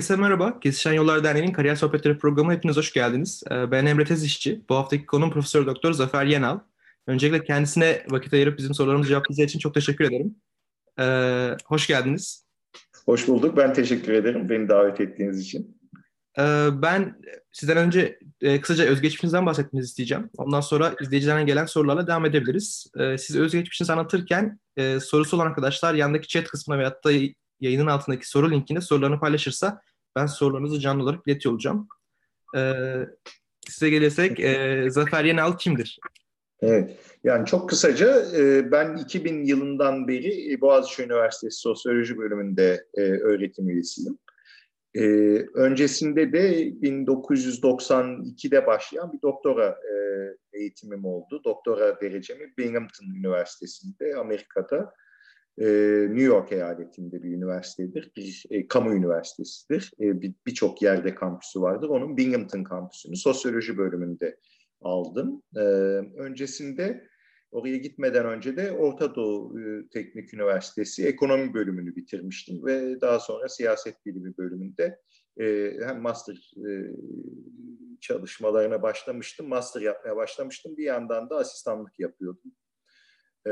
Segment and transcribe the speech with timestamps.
[0.00, 0.60] Herkese merhaba.
[0.60, 3.42] Kesişen Yollar Derneği'nin Kariyer Sohbetleri programı hepiniz hoş geldiniz.
[3.50, 4.62] Ee, ben Emre Tezişçi.
[4.68, 6.58] Bu haftaki konum Profesör Doktor Zafer Yenal.
[7.06, 10.34] Öncelikle kendisine vakit ayırıp bizim sorularımızı cevapladığı için çok teşekkür ederim.
[11.00, 12.46] Ee, hoş geldiniz.
[13.04, 13.56] Hoş bulduk.
[13.56, 15.80] Ben teşekkür ederim beni davet ettiğiniz için.
[16.38, 17.20] Ee, ben
[17.52, 20.30] sizden önce e, kısaca özgeçmişinizden bahsetmenizi isteyeceğim.
[20.36, 22.86] Ondan sonra izleyicilerden gelen sorularla devam edebiliriz.
[23.18, 27.12] Siz özgeçmişinizi anlatırken e, sorusu olan arkadaşlar yandaki chat kısmına veyahut da
[27.60, 29.80] yayının altındaki soru linkinde sorularını paylaşırsa
[30.16, 31.88] ben sorularınızı canlı olarak iletiyor olacağım.
[32.56, 32.82] Ee,
[33.68, 35.98] size gelirsek e, Zafer Yenal kimdir?
[36.60, 43.68] Evet, yani çok kısaca e, ben 2000 yılından beri Boğaziçi Üniversitesi Sosyoloji bölümünde e, öğretim
[43.68, 44.18] üyesiyim.
[44.94, 45.04] E,
[45.54, 49.94] öncesinde de 1992'de başlayan bir doktora e,
[50.58, 51.40] eğitimim oldu.
[51.44, 54.92] Doktora derecemi Binghamton Üniversitesi'nde Amerika'da
[55.58, 55.66] e,
[56.08, 59.92] New York eyaletinde bir üniversitedir, bir e, kamu üniversitesidir.
[60.00, 61.88] E, Birçok bir yerde kampüsü vardır.
[61.88, 64.36] Onun Binghamton kampüsünü sosyoloji bölümünde
[64.80, 65.42] aldım.
[65.56, 65.60] E,
[66.18, 67.08] öncesinde
[67.50, 73.48] oraya gitmeden önce de Orta Doğu e, Teknik Üniversitesi ekonomi bölümünü bitirmiştim ve daha sonra
[73.48, 75.00] siyaset bilimi bölümünde
[75.40, 76.70] e, hem master e,
[78.00, 80.76] çalışmalarına başlamıştım, master yapmaya başlamıştım.
[80.76, 82.52] Bir yandan da asistanlık yapıyordum.
[83.46, 83.50] Ee,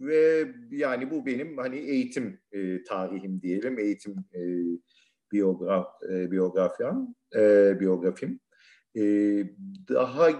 [0.00, 4.40] ve yani bu benim hani eğitim e, tarihim diyelim, eğitim e,
[5.32, 8.40] biyograf, e, biyografyam, e, biyografim.
[8.96, 9.02] E,
[9.88, 10.30] daha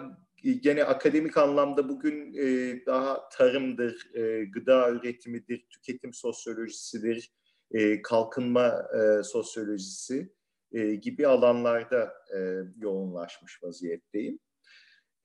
[0.63, 7.33] gene akademik anlamda bugün e, daha tarımdır, e, gıda üretimidir, tüketim sosyolojisidir,
[7.71, 10.33] e, kalkınma e, sosyolojisi
[10.73, 12.39] e, gibi alanlarda e,
[12.81, 14.39] yoğunlaşmış vaziyetteyim.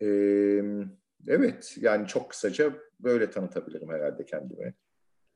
[0.02, 0.08] E,
[1.28, 4.74] evet, yani çok kısaca böyle tanıtabilirim herhalde kendimi.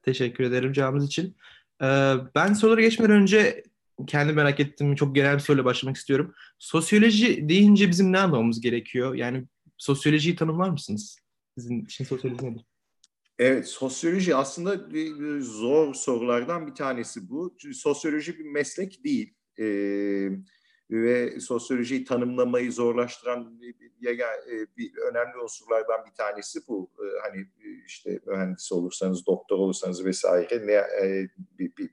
[0.01, 1.35] Teşekkür ederim cevabınız için.
[1.81, 3.63] Ee, ben sorulara geçmeden önce
[4.07, 6.33] kendi merak ettiğim çok genel bir soruyla başlamak istiyorum.
[6.59, 9.15] Sosyoloji deyince bizim ne anlamamız gerekiyor?
[9.15, 9.45] Yani
[9.77, 11.17] sosyolojiyi tanımlar mısınız?
[11.57, 12.65] Sizin için sosyoloji nedir?
[13.39, 14.89] Evet, sosyoloji aslında
[15.39, 17.57] zor sorulardan bir tanesi bu.
[17.73, 19.33] Sosyoloji bir meslek değil.
[19.59, 20.29] Ee,
[20.91, 23.75] ve sosyolojiyi tanımlamayı zorlaştıran bir,
[24.77, 26.91] bir, önemli unsurlardan bir tanesi bu.
[26.99, 31.29] Ee, hani e, işte mühendis olursanız, doktor olursanız vesaire ne, e,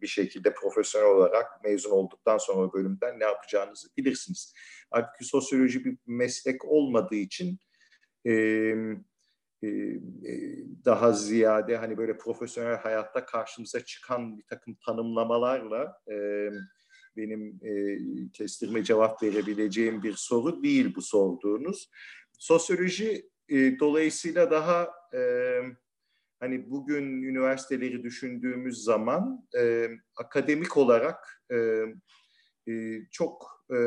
[0.02, 4.54] bir, şekilde profesyonel olarak mezun olduktan sonra bölümden ne yapacağınızı bilirsiniz.
[4.90, 7.58] Halbuki sosyoloji bir meslek olmadığı için
[8.26, 8.32] e,
[9.62, 9.68] e,
[10.84, 16.48] daha ziyade hani böyle profesyonel hayatta karşımıza çıkan bir takım tanımlamalarla e,
[17.16, 17.98] benim e,
[18.32, 21.90] kestirme cevap verebileceğim bir soru değil bu sorduğunuz.
[22.38, 25.20] Sosyoloji e, dolayısıyla daha e,
[26.40, 31.56] hani bugün üniversiteleri düşündüğümüz zaman e, akademik olarak e,
[32.72, 33.78] e, çok e,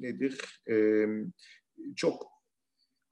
[0.00, 1.06] nedir e,
[1.96, 2.32] çok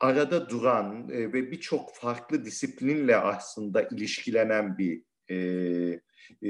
[0.00, 6.00] arada duran e, ve birçok farklı disiplinle aslında ilişkilenen bir e,
[6.42, 6.48] e,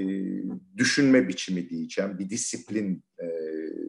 [0.76, 3.26] düşünme biçimi diyeceğim, bir disiplin e,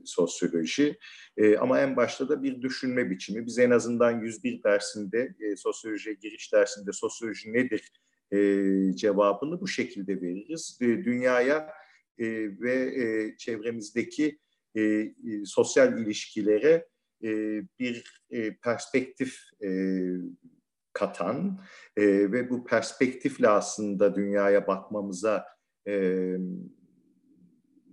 [0.05, 0.97] sosyoloji.
[1.37, 3.45] E, ama en başta da bir düşünme biçimi.
[3.45, 7.91] Biz en azından 101 dersinde, e, sosyolojiye giriş dersinde sosyoloji nedir
[8.31, 8.37] e,
[8.95, 10.77] cevabını bu şekilde veririz.
[10.81, 11.73] E, dünyaya
[12.17, 12.25] e,
[12.61, 14.39] ve e, çevremizdeki
[14.75, 15.13] e, e,
[15.45, 16.87] sosyal ilişkilere
[17.23, 19.69] e, bir e, perspektif e,
[20.93, 21.59] katan
[21.97, 25.45] e, ve bu perspektifle aslında dünyaya bakmamıza
[25.87, 26.35] e,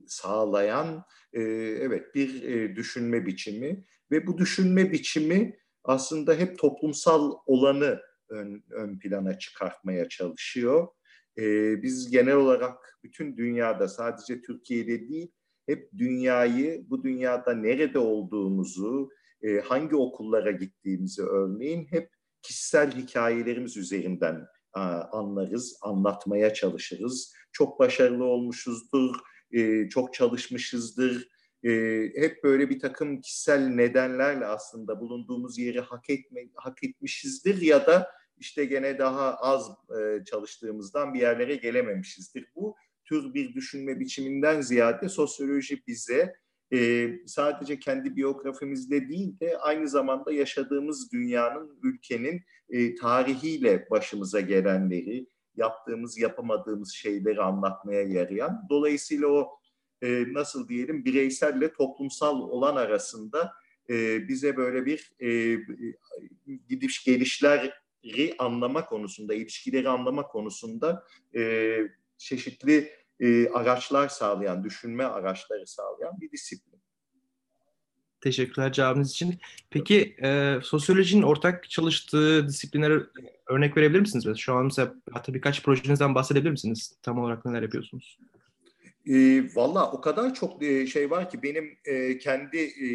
[0.06, 1.43] sağlayan e,
[1.81, 8.99] evet bir e, düşünme biçimi ve bu düşünme biçimi aslında hep toplumsal olanı ön, ön
[8.99, 10.88] plana çıkartmaya çalışıyor.
[11.38, 11.43] E,
[11.82, 15.32] biz genel olarak bütün dünyada sadece Türkiye'de değil
[15.66, 19.10] hep dünyayı bu dünyada nerede olduğumuzu
[19.43, 22.10] e, hangi okullara gittiğimizi örneğin hep
[22.43, 24.47] kişisel hikayelerimiz üzerinden
[25.12, 27.34] anlarız, anlatmaya çalışırız.
[27.53, 29.16] Çok başarılı olmuşuzdur,
[29.50, 31.28] e, çok çalışmışızdır.
[31.65, 31.71] E,
[32.16, 38.11] hep böyle bir takım kişisel nedenlerle aslında bulunduğumuz yeri hak etme, hak etmişizdir ya da
[38.37, 39.70] işte gene daha az
[40.00, 42.47] e, çalıştığımızdan bir yerlere gelememişizdir.
[42.55, 46.35] Bu tür bir düşünme biçiminden ziyade sosyoloji bize
[46.73, 55.26] e, sadece kendi biyografimizde değil de aynı zamanda yaşadığımız dünyanın, ülkenin e, tarihiyle başımıza gelenleri,
[55.56, 58.67] yaptığımız, yapamadığımız şeyleri anlatmaya yarayan.
[58.70, 59.49] Dolayısıyla o
[60.03, 63.53] e, nasıl diyelim bireyselle toplumsal olan arasında
[63.91, 65.59] e, bize böyle bir e,
[66.69, 71.06] gidiş gelişleri anlama konusunda, ilişkileri anlama konusunda
[71.37, 71.79] e,
[72.19, 76.79] çeşitli e, araçlar sağlayan, düşünme araçları sağlayan bir disiplin.
[78.20, 79.38] Teşekkürler cevabınız için.
[79.70, 83.00] Peki e, sosyolojinin ortak çalıştığı disiplinlere
[83.47, 84.38] örnek verebilir misiniz?
[84.38, 86.99] Şu an mesela hatta birkaç projenizden bahsedebilir misiniz?
[87.03, 88.19] Tam olarak neler yapıyorsunuz?
[89.06, 92.87] E, Valla o kadar çok e, şey var ki benim e, kendi e,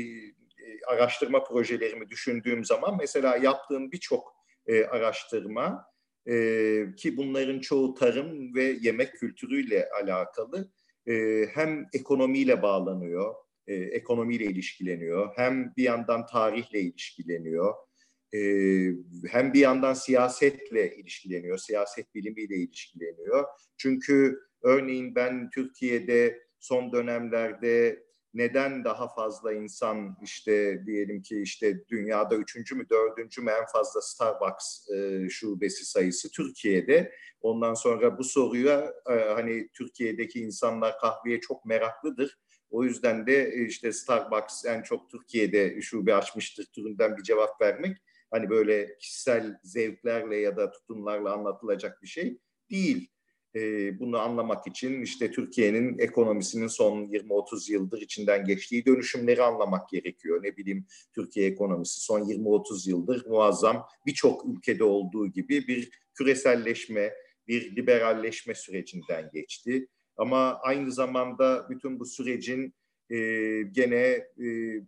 [0.63, 4.35] e, araştırma projelerimi düşündüğüm zaman mesela yaptığım birçok
[4.67, 5.92] e, araştırma
[6.27, 10.71] e, ki bunların çoğu tarım ve yemek kültürüyle alakalı
[11.07, 13.35] e, hem ekonomiyle bağlanıyor,
[13.67, 17.73] e, ekonomiyle ilişkileniyor, hem bir yandan tarihle ilişkileniyor,
[18.33, 18.39] e,
[19.27, 23.45] hem bir yandan siyasetle ilişkileniyor, siyaset bilimiyle ilişkileniyor.
[23.77, 32.35] Çünkü örneğin ben Türkiye'de son dönemlerde neden daha fazla insan işte diyelim ki işte dünyada
[32.35, 37.11] üçüncü mü dördüncü mü en fazla Starbucks e, şubesi sayısı Türkiye'de.
[37.41, 42.39] Ondan sonra bu soruya e, hani Türkiye'deki insanlar kahveye çok meraklıdır.
[42.69, 47.97] O yüzden de e, işte Starbucks en çok Türkiye'de şube açmıştır türünden bir cevap vermek
[48.31, 52.37] hani böyle kişisel zevklerle ya da tutumlarla anlatılacak bir şey
[52.71, 53.12] değil
[53.55, 60.43] e, bunu anlamak için işte Türkiye'nin ekonomisinin son 20-30 yıldır içinden geçtiği dönüşümleri anlamak gerekiyor.
[60.43, 60.85] Ne bileyim
[61.15, 67.13] Türkiye ekonomisi son 20-30 yıldır muazzam birçok ülkede olduğu gibi bir küreselleşme,
[67.47, 69.87] bir liberalleşme sürecinden geçti.
[70.17, 72.73] Ama aynı zamanda bütün bu sürecin
[73.09, 73.17] e,
[73.71, 73.97] gene
[74.43, 74.79] e,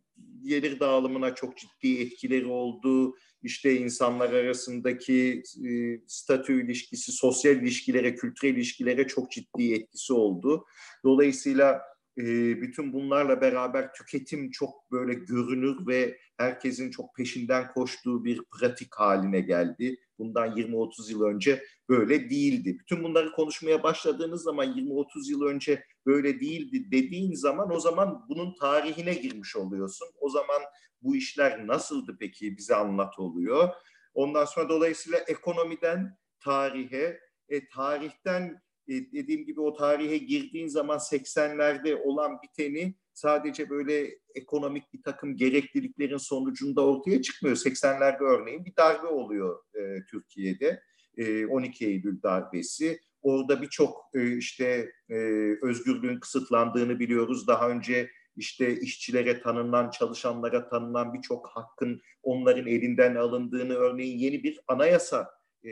[0.43, 3.15] gelir dağılımına çok ciddi etkileri oldu
[3.45, 10.65] işte insanlar arasındaki e, statü ilişkisi, sosyal ilişkilere, kültürel ilişkilere çok ciddi etkisi oldu.
[11.03, 11.81] Dolayısıyla
[12.17, 12.23] e,
[12.61, 19.39] bütün bunlarla beraber tüketim çok böyle görünür ve herkesin çok peşinden koştuğu bir pratik haline
[19.41, 19.97] geldi.
[20.19, 22.79] Bundan 20-30 yıl önce böyle değildi.
[22.79, 28.55] Bütün bunları konuşmaya başladığınız zaman 20-30 yıl önce böyle değildi dediğin zaman o zaman bunun
[28.55, 30.07] tarihine girmiş oluyorsun.
[30.19, 30.61] O zaman
[31.01, 33.69] bu işler nasıldı peki bize anlat oluyor.
[34.13, 37.19] Ondan sonra dolayısıyla ekonomiden tarihe,
[37.49, 45.03] e, tarihten dediğim gibi o tarihe girdiğin zaman 80'lerde olan biteni sadece böyle ekonomik bir
[45.03, 47.55] takım gerekliliklerin sonucunda ortaya çıkmıyor.
[47.55, 50.81] 80'lerde örneğin bir darbe oluyor e, Türkiye'de.
[51.17, 52.99] E, 12 Eylül darbesi.
[53.21, 55.15] Orada birçok e, işte e,
[55.61, 57.47] özgürlüğün kısıtlandığını biliyoruz.
[57.47, 64.59] Daha önce işte işçilere tanınan, çalışanlara tanınan birçok hakkın onların elinden alındığını, örneğin yeni bir
[64.67, 65.29] anayasa
[65.65, 65.71] e,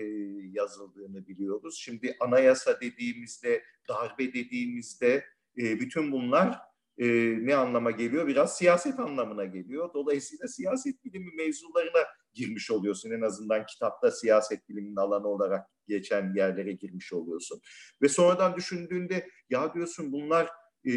[0.51, 1.77] yazıldığını biliyoruz.
[1.79, 5.25] Şimdi anayasa dediğimizde, darbe dediğimizde
[5.57, 6.59] e, bütün bunlar
[6.97, 7.07] e,
[7.45, 8.27] ne anlama geliyor?
[8.27, 9.93] Biraz siyaset anlamına geliyor.
[9.93, 13.11] Dolayısıyla siyaset bilimi mevzularına girmiş oluyorsun.
[13.11, 17.61] En azından kitapta siyaset biliminin alanı olarak geçen yerlere girmiş oluyorsun.
[18.01, 20.49] Ve sonradan düşündüğünde ya diyorsun bunlar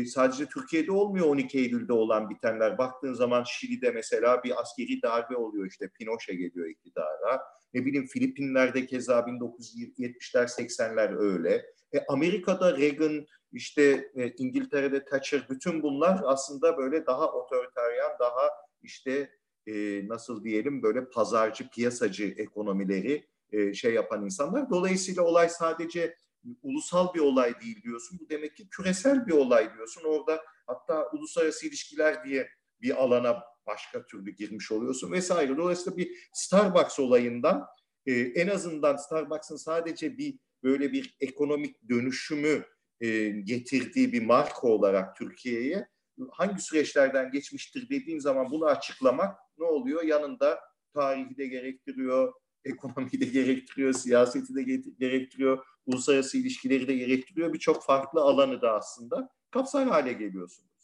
[0.06, 2.78] sadece Türkiye'de olmuyor 12 Eylül'de olan bitenler.
[2.78, 7.42] Baktığın zaman Şili'de mesela bir askeri darbe oluyor işte Pinochet geliyor iktidara.
[7.76, 11.66] Ne bileyim Filipinler'de keza 1970'ler 80'ler öyle.
[11.94, 18.50] E, Amerika'da Reagan işte e, İngiltere'de Thatcher bütün bunlar aslında böyle daha otoriteryen daha
[18.82, 19.30] işte
[19.66, 19.72] e,
[20.08, 24.70] nasıl diyelim böyle pazarcı piyasacı ekonomileri e, şey yapan insanlar.
[24.70, 26.16] Dolayısıyla olay sadece
[26.62, 28.18] ulusal bir olay değil diyorsun.
[28.20, 30.02] Bu demek ki küresel bir olay diyorsun.
[30.04, 32.48] Orada hatta uluslararası ilişkiler diye
[32.80, 35.56] bir alana başka türlü girmiş oluyorsun vesaire.
[35.56, 37.66] Dolayısıyla bir Starbucks olayından
[38.06, 42.64] e, en azından Starbucks'ın sadece bir böyle bir ekonomik dönüşümü
[43.00, 45.88] e, getirdiği bir marka olarak Türkiye'ye
[46.30, 50.02] hangi süreçlerden geçmiştir dediğin zaman bunu açıklamak ne oluyor?
[50.02, 50.60] Yanında
[50.94, 52.32] tarihi de gerektiriyor,
[52.64, 54.62] ekonomiyi de gerektiriyor, siyaseti de
[54.98, 57.52] gerektiriyor, uluslararası ilişkileri de gerektiriyor.
[57.52, 60.75] Birçok farklı alanı da aslında kapsar hale geliyorsunuz.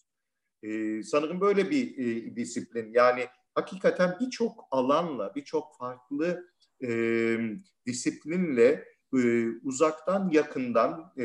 [0.63, 2.93] Ee, sanırım böyle bir e, disiplin.
[2.95, 6.49] Yani hakikaten birçok alanla, birçok farklı
[6.85, 6.91] e,
[7.87, 8.85] disiplinle
[9.17, 11.25] e, uzaktan yakından e,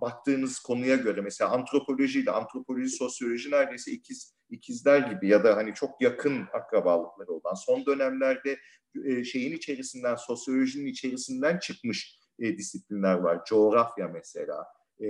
[0.00, 5.74] baktığınız konuya göre mesela antropoloji ile antropoloji sosyoloji neredeyse ikiz ikizler gibi ya da hani
[5.74, 8.58] çok yakın akrabalıkları olan son dönemlerde
[9.04, 13.44] e, şeyin içerisinden sosyolojinin içerisinden çıkmış e, disiplinler var.
[13.48, 14.66] Coğrafya mesela
[15.00, 15.08] e,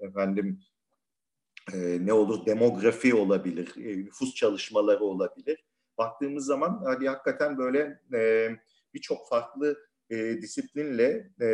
[0.00, 0.60] efendim
[1.74, 5.64] e, ne olur demografi olabilir, e, nüfus çalışmaları olabilir.
[5.98, 8.50] Baktığımız zaman hani hakikaten böyle e,
[8.94, 9.78] birçok farklı
[10.10, 11.46] e, disiplinle e,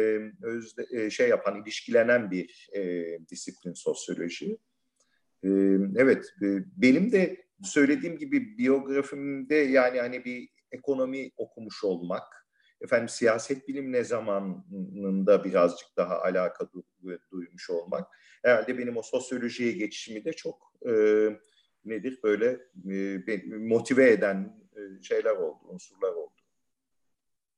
[0.42, 4.58] özde, e, şey yapan, ilişkilenen bir e, disiplin sosyoloji.
[5.44, 5.48] E,
[5.96, 6.46] evet, e,
[6.76, 12.45] benim de söylediğim gibi biyografimde yani hani bir ekonomi okumuş olmak
[12.86, 16.68] efendim siyaset bilimine zamanında birazcık daha alaka
[17.32, 18.08] duymuş olmak.
[18.42, 20.92] Herhalde benim o sosyolojiye geçişimi de çok e,
[21.84, 26.32] nedir böyle e, motive eden e, şeyler oldu, unsurlar oldu.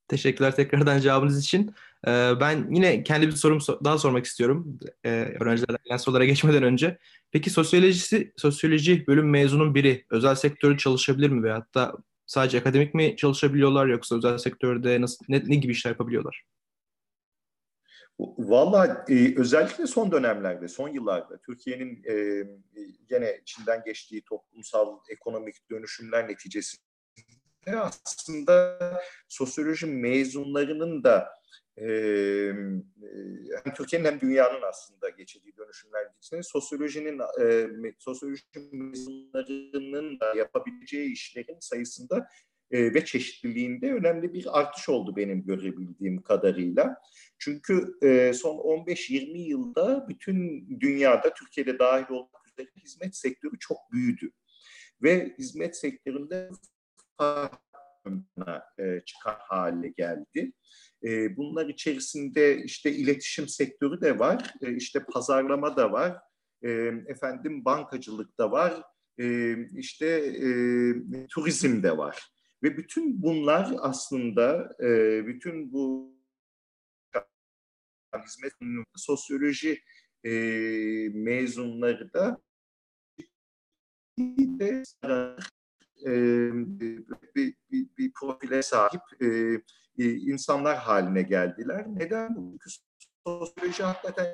[0.08, 1.74] Teşekkürler tekrardan cevabınız için.
[2.06, 4.78] Ee, ben yine kendi bir sorum daha sormak istiyorum.
[5.04, 6.98] Ee, öğrencilerden gelen sorulara geçmeden önce.
[7.30, 11.42] Peki sosyolojisi, sosyoloji bölüm mezunun biri özel sektörde çalışabilir mi?
[11.42, 11.96] Veyahut da
[12.28, 16.44] sadece akademik mi çalışabiliyorlar yoksa özel sektörde nasıl, ne, ne gibi işler yapabiliyorlar?
[18.20, 22.44] Valla e, özellikle son dönemlerde, son yıllarda Türkiye'nin e,
[23.08, 26.82] gene içinden geçtiği toplumsal, ekonomik dönüşümler neticesinde
[27.76, 28.78] aslında
[29.28, 31.37] sosyoloji mezunlarının da
[33.64, 38.42] hem Türkiye'nin hem dünyanın aslında geçirdiği dönüşümler neticesinde sosyolojinin e, sosyoloji
[40.20, 42.28] da yapabileceği işlerin sayısında
[42.70, 46.96] e, ve çeşitliliğinde önemli bir artış oldu benim görebildiğim kadarıyla.
[47.38, 54.30] Çünkü e, son 15-20 yılda bütün dünyada Türkiye'de dahil olmak üzere hizmet sektörü çok büyüdü.
[55.02, 56.50] Ve hizmet sektöründe
[59.06, 60.52] çıkan hale geldi.
[61.04, 66.18] E, bunlar içerisinde işte iletişim sektörü de var, e, işte pazarlama da var,
[66.62, 66.70] e,
[67.06, 68.82] efendim bankacılık da var,
[69.18, 70.46] e, işte e,
[71.26, 72.32] turizm de var.
[72.62, 76.14] Ve bütün bunlar aslında e, bütün bu
[78.24, 78.52] hizmet
[78.96, 79.82] sosyoloji
[80.24, 80.30] e,
[81.14, 82.40] mezunları da
[86.06, 86.50] e,
[87.34, 89.60] bir, bir, bir profile sahip e,
[89.98, 91.84] e, insanlar haline geldiler.
[91.88, 92.34] Neden?
[92.34, 92.70] Çünkü
[93.26, 94.26] sosyoloji hakikaten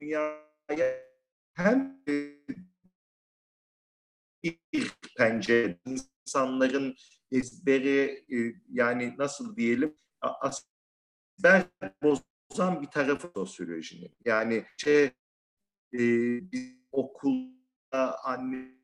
[0.00, 1.08] dünyaya
[1.54, 2.02] hem
[4.44, 6.96] bir pencere insanların
[7.32, 9.96] ezberi e, yani nasıl diyelim
[10.44, 11.64] ezber
[12.02, 14.16] bozan bir tarafı sosyolojinin.
[14.24, 15.10] Yani şey
[15.98, 16.00] e,
[16.92, 18.77] okulda anne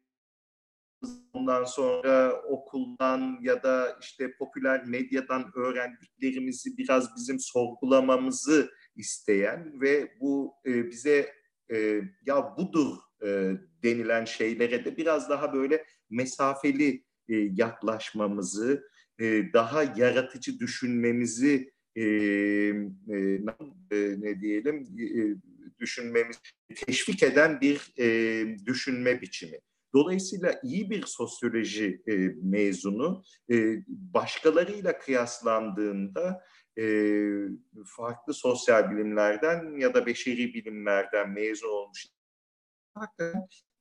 [1.45, 10.55] ondan sonra okuldan ya da işte popüler medyadan öğrendiklerimizi biraz bizim sorgulamamızı isteyen ve bu
[10.67, 11.33] e, bize
[11.73, 19.83] e, ya budur e, denilen şeylere de biraz daha böyle mesafeli e, yaklaşmamızı, e, daha
[19.83, 23.41] yaratıcı düşünmemizi e, e,
[23.93, 25.37] ne diyelim e,
[25.79, 26.41] düşünmemiz
[26.87, 29.61] teşvik eden bir e, düşünme biçimi.
[29.95, 33.55] Dolayısıyla iyi bir sosyoloji e, mezunu e,
[33.89, 36.45] başkalarıyla kıyaslandığında
[36.79, 36.85] e,
[37.87, 42.07] farklı sosyal bilimlerden ya da beşeri bilimlerden mezun olmuş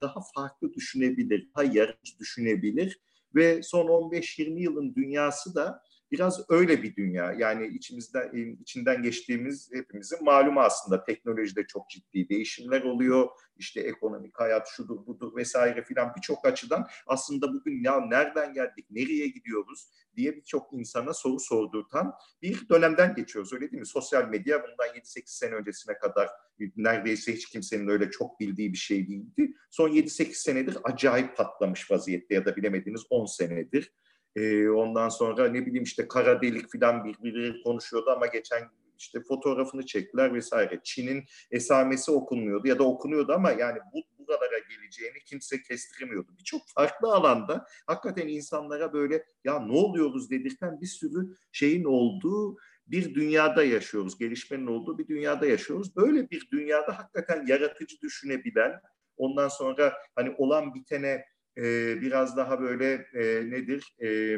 [0.02, 3.02] daha farklı düşünebilir, daha yaratıcı düşünebilir
[3.36, 7.34] ve son 15-20 yılın dünyası da biraz öyle bir dünya.
[7.34, 13.28] Yani içimizden içinden geçtiğimiz hepimizin malumu aslında teknolojide çok ciddi değişimler oluyor.
[13.58, 19.28] İşte ekonomik hayat şudur budur vesaire filan birçok açıdan aslında bugün ya nereden geldik, nereye
[19.28, 23.54] gidiyoruz diye birçok insana soru sordurtan bir dönemden geçiyoruz.
[23.54, 23.88] Öyle değil mi?
[23.88, 26.30] Sosyal medya bundan 7-8 sene öncesine kadar
[26.78, 29.54] neredeyse hiç kimsenin öyle çok bildiği bir şey değildi.
[29.70, 33.94] Son 7-8 senedir acayip patlamış vaziyette ya da bilemediğiniz 10 senedir.
[34.36, 39.86] E, ondan sonra ne bileyim işte kara delik falan birbiri konuşuyordu ama geçen işte fotoğrafını
[39.86, 40.80] çektiler vesaire.
[40.84, 46.32] Çin'in esamesi okunmuyordu ya da okunuyordu ama yani bu buralara geleceğini kimse kestiremiyordu.
[46.40, 53.16] Birçok farklı alanda hakikaten insanlara böyle ya ne oluyoruz dedirten bir sürü şeyin olduğu bir
[53.16, 54.18] dünyada yaşıyoruz.
[54.18, 55.96] Gelişmenin olduğu bir dünyada yaşıyoruz.
[55.96, 58.82] Böyle bir dünyada hakikaten yaratıcı düşünebilen,
[59.18, 61.26] ondan sonra hani olan bitene
[61.58, 64.38] e, biraz daha böyle e, nedir e,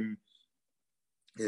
[1.39, 1.45] e,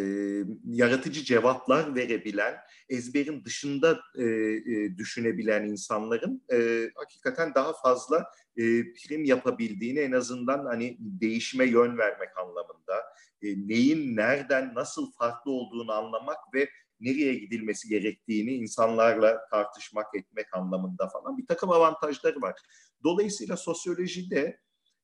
[0.66, 2.56] yaratıcı cevaplar verebilen,
[2.90, 8.26] ezberin dışında e, e, düşünebilen insanların e, hakikaten daha fazla
[8.58, 13.04] e, film yapabildiğini en azından hani değişime yön vermek anlamında,
[13.42, 16.70] e, neyin nereden nasıl farklı olduğunu anlamak ve
[17.00, 22.60] nereye gidilmesi gerektiğini insanlarla tartışmak etmek anlamında falan bir takım avantajları var.
[23.04, 24.60] Dolayısıyla sosyolojide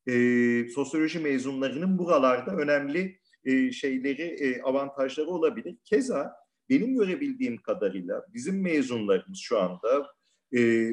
[0.08, 0.14] e,
[0.70, 5.78] sosyoloji mezunlarının buralarda önemli e, şeyleri, e, avantajları olabilir.
[5.86, 6.34] Keza
[6.70, 10.08] benim görebildiğim kadarıyla bizim mezunlarımız şu anda
[10.58, 10.92] e,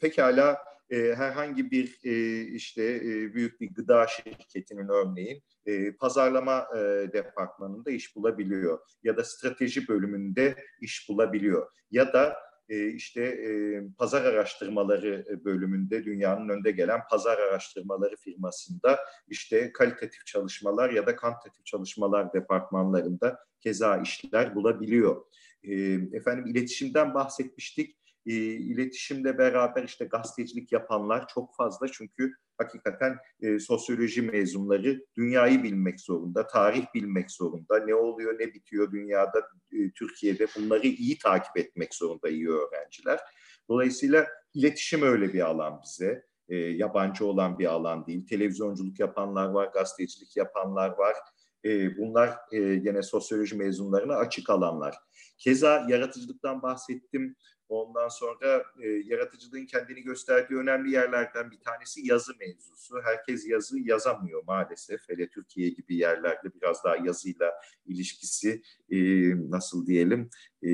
[0.00, 0.58] pekala
[0.90, 6.78] e, herhangi bir e, işte e, büyük bir gıda şirketinin örneğin e, pazarlama e,
[7.12, 12.36] departmanında iş bulabiliyor ya da strateji bölümünde iş bulabiliyor ya da
[12.68, 20.26] e, işte e, pazar araştırmaları e, bölümünde dünyanın önde gelen pazar araştırmaları firmasında işte kalitatif
[20.26, 25.24] çalışmalar ya da kantitatif çalışmalar departmanlarında keza işler bulabiliyor.
[26.12, 27.96] Efendim iletişimden bahsetmiştik.
[28.26, 36.00] E, iletişimle beraber işte gazetecilik yapanlar çok fazla çünkü hakikaten e, sosyoloji mezunları dünyayı bilmek
[36.00, 39.38] zorunda, tarih bilmek zorunda, ne oluyor ne bitiyor dünyada,
[39.72, 43.20] e, Türkiye'de bunları iyi takip etmek zorunda iyi öğrenciler.
[43.68, 46.24] Dolayısıyla iletişim öyle bir alan bize.
[46.48, 48.26] E, yabancı olan bir alan değil.
[48.26, 51.14] Televizyonculuk yapanlar var, gazetecilik yapanlar var.
[51.64, 54.94] E, bunlar e, yine sosyoloji mezunlarına açık alanlar.
[55.38, 57.36] Keza yaratıcılıktan bahsettim.
[57.72, 62.94] Ondan sonra e, yaratıcılığın kendini gösterdiği önemli yerlerden bir tanesi yazı mevzusu.
[63.04, 65.00] Herkes yazı yazamıyor maalesef.
[65.08, 67.52] Hele Türkiye gibi yerlerde biraz daha yazıyla
[67.86, 68.98] ilişkisi e,
[69.50, 70.30] nasıl diyelim
[70.62, 70.70] e,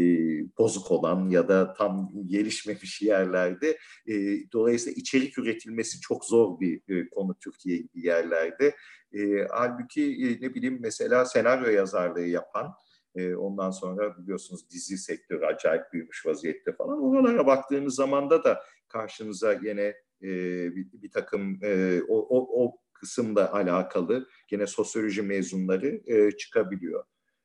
[0.59, 3.78] bozuk olan ya da tam gelişmemiş yerlerde.
[4.07, 4.14] E,
[4.52, 8.76] dolayısıyla içerik üretilmesi çok zor bir e, konu Türkiye gibi yerlerde.
[9.12, 12.75] E, halbuki e, ne bileyim mesela senaryo yazarlığı yapan
[13.18, 17.02] e, ondan sonra biliyorsunuz dizi sektörü acayip büyümüş vaziyette falan.
[17.02, 20.28] Oralara baktığınız zamanda da karşınıza yine e,
[20.76, 27.04] bir, bir takım e, o, o, o kısımla alakalı gene sosyoloji mezunları e, çıkabiliyor.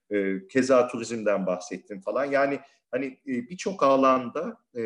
[0.10, 2.25] E, keza turizmden bahsettim falan.
[2.25, 2.60] Yani
[2.92, 4.82] hani e, birçok alanda e,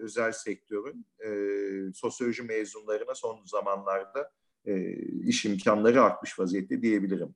[0.00, 1.28] özel sektörün e,
[1.94, 4.30] sosyoloji mezunlarına son zamanlarda
[4.64, 7.34] e, iş imkanları artmış vaziyette diyebilirim.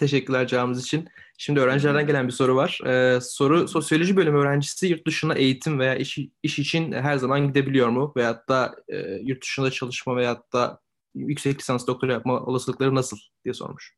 [0.00, 1.08] Teşekkürler cevabınız için.
[1.38, 2.80] Şimdi öğrencilerden gelen bir soru var.
[2.86, 7.88] Ee, soru sosyoloji bölümü öğrencisi yurt dışına eğitim veya iş, iş için her zaman gidebiliyor
[7.88, 8.12] mu?
[8.16, 10.80] Veyahut da e, yurt dışında çalışma veyahut da
[11.14, 13.96] yüksek lisans doktora yapma olasılıkları nasıl diye sormuş.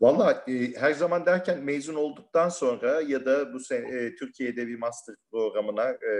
[0.00, 4.78] Valla e, her zaman derken mezun olduktan sonra ya da bu sene e, Türkiye'de bir
[4.78, 6.12] master programına e,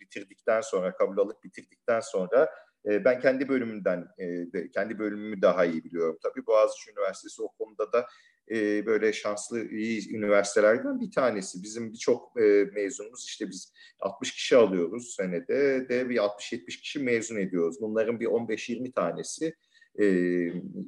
[0.00, 2.48] bitirdikten sonra, kabul alıp bitirdikten sonra
[2.86, 6.46] e, ben kendi bölümümden, e, kendi bölümümü daha iyi biliyorum tabii.
[6.46, 8.06] Boğaziçi Üniversitesi o konuda da
[8.50, 11.62] e, böyle şanslı iyi üniversitelerden bir tanesi.
[11.62, 12.36] Bizim birçok
[12.74, 17.76] mezunumuz işte biz 60 kişi alıyoruz senede de bir 60-70 kişi mezun ediyoruz.
[17.80, 19.54] Bunların bir 15-20 tanesi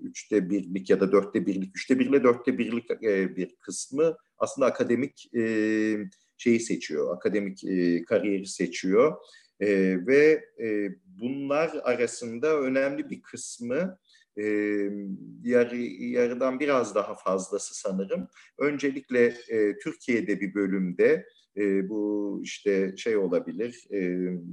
[0.02, 2.90] üçte birlik ya da dörtte birlik, üçte bir ile dörtte birlik
[3.37, 5.31] bir kısmı aslında akademik
[6.37, 7.61] şeyi seçiyor, akademik
[8.09, 9.16] kariyeri seçiyor.
[9.61, 9.68] E,
[10.07, 10.88] ve e,
[11.21, 13.99] bunlar arasında önemli bir kısmı
[14.37, 14.44] e,
[15.42, 18.29] yarı, yarıdan biraz daha fazlası sanırım.
[18.59, 21.27] Öncelikle e, Türkiye'de bir bölümde
[21.59, 24.01] e, bu işte şey olabilir, e,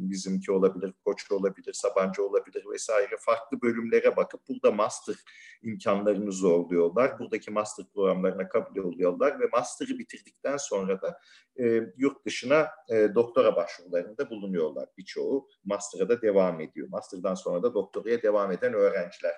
[0.10, 5.16] bizimki olabilir, Koç olabilir, Sabancı olabilir vesaire farklı bölümlere bakıp burada master
[5.62, 7.20] imkanlarını zorluyorlar.
[7.20, 11.20] Buradaki master programlarına kabul oluyorlar ve master'ı bitirdikten sonra da
[11.60, 14.90] e, yurt dışına e, doktora başvurularında bulunuyorlar.
[14.98, 16.88] Birçoğu master'a da devam ediyor.
[16.90, 19.34] Master'dan sonra da doktoraya devam eden öğrenciler.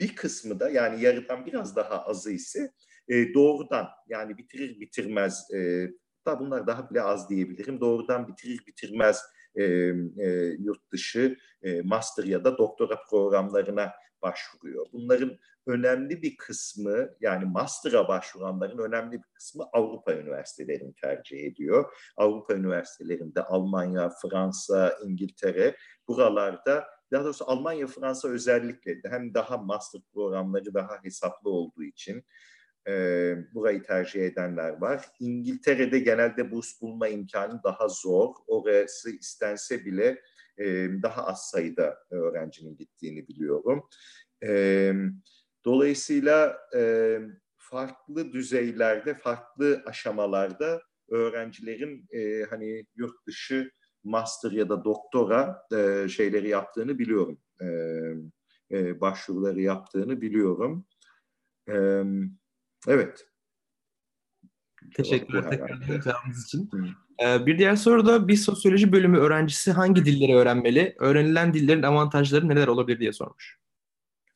[0.00, 2.72] Bir kısmı da yani yarıdan biraz daha azı ise
[3.08, 5.90] e, doğrudan yani bitirir bitirmez e,
[6.24, 7.80] Hatta bunlar daha bile az diyebilirim.
[7.80, 9.22] Doğrudan bitirir bitirmez
[9.54, 10.26] e, e,
[10.58, 14.86] yurt dışı e, master ya da doktora programlarına başvuruyor.
[14.92, 21.92] Bunların önemli bir kısmı yani master'a başvuranların önemli bir kısmı Avrupa üniversitelerini tercih ediyor.
[22.16, 25.76] Avrupa üniversitelerinde Almanya, Fransa, İngiltere
[26.08, 32.24] buralarda daha doğrusu Almanya, Fransa özellikle hem daha master programları daha hesaplı olduğu için
[32.88, 35.06] e, burayı tercih edenler var.
[35.20, 38.34] İngiltere'de genelde burs bulma imkanı daha zor.
[38.46, 40.22] Orası istense bile
[40.58, 43.88] e, daha az sayıda öğrencinin gittiğini biliyorum.
[44.44, 44.92] E,
[45.64, 47.18] dolayısıyla e,
[47.56, 53.70] farklı düzeylerde, farklı aşamalarda öğrencilerin e, hani yurt dışı
[54.04, 57.38] master ya da doktora e, şeyleri yaptığını biliyorum.
[57.60, 57.66] E,
[58.70, 60.86] e, başvuruları yaptığını biliyorum.
[61.66, 62.06] Evet.
[62.88, 63.26] Evet.
[64.94, 66.70] Teşekkürler tekrar cevabınız için.
[67.22, 70.96] Ee, bir diğer soru da bir sosyoloji bölümü öğrencisi hangi dilleri öğrenmeli?
[70.98, 73.58] Öğrenilen dillerin avantajları neler olabilir diye sormuş.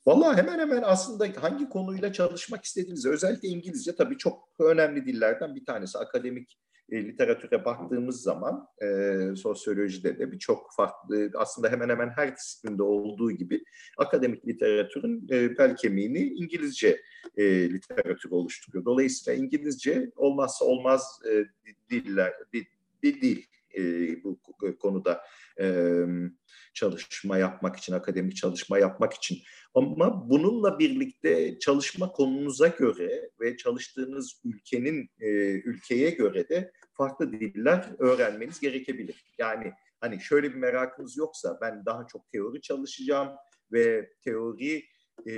[0.07, 5.65] Vallahi hemen hemen aslında hangi konuyla çalışmak istediğiniz, özellikle İngilizce tabii çok önemli dillerden bir
[5.65, 5.99] tanesi.
[5.99, 6.59] Akademik
[6.93, 13.33] e, literatüre baktığımız zaman e, sosyolojide de birçok farklı aslında hemen hemen her disiplinde olduğu
[13.33, 13.65] gibi
[13.99, 17.01] akademik literatürün e, bel kemiğini İngilizce
[17.37, 18.85] e, literatür oluşturuyor.
[18.85, 21.45] Dolayısıyla İngilizce olmazsa olmaz e,
[21.91, 22.65] diller, dil,
[23.03, 23.47] dil değil
[23.79, 23.83] e,
[24.25, 24.39] bu
[24.81, 25.21] konuda
[25.61, 26.05] e,
[26.75, 29.39] çalışma yapmak için, akademik çalışma yapmak için.
[29.75, 37.89] Ama bununla birlikte çalışma konunuza göre ve çalıştığınız ülkenin e, ülkeye göre de farklı diller
[37.99, 39.25] öğrenmeniz gerekebilir.
[39.39, 43.29] Yani hani şöyle bir merakınız yoksa ben daha çok teori çalışacağım
[43.73, 44.85] ve teori
[45.27, 45.33] e,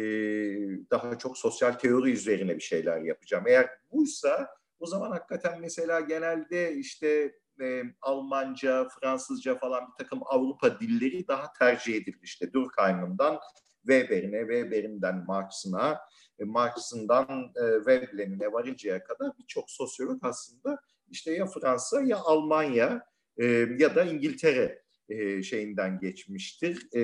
[0.90, 3.44] daha çok sosyal teori üzerine bir şeyler yapacağım.
[3.46, 10.80] Eğer buysa o zaman hakikaten mesela genelde işte e, Almanca, Fransızca falan bir takım Avrupa
[10.80, 12.20] dilleri daha tercih edilir.
[12.22, 13.38] İşte Durkheim'ından
[13.80, 16.00] Weber'ine, Weber'inden Marx'ına,
[16.38, 20.78] e, Marx'ından e, Veblen'ine varıncaya kadar birçok sosyolog aslında
[21.10, 23.02] işte ya Fransa ya Almanya
[23.36, 23.46] e,
[23.78, 27.00] ya da İngiltere e, şeyinden geçmiştir, e,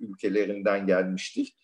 [0.00, 1.56] ülkelerinden gelmiştir.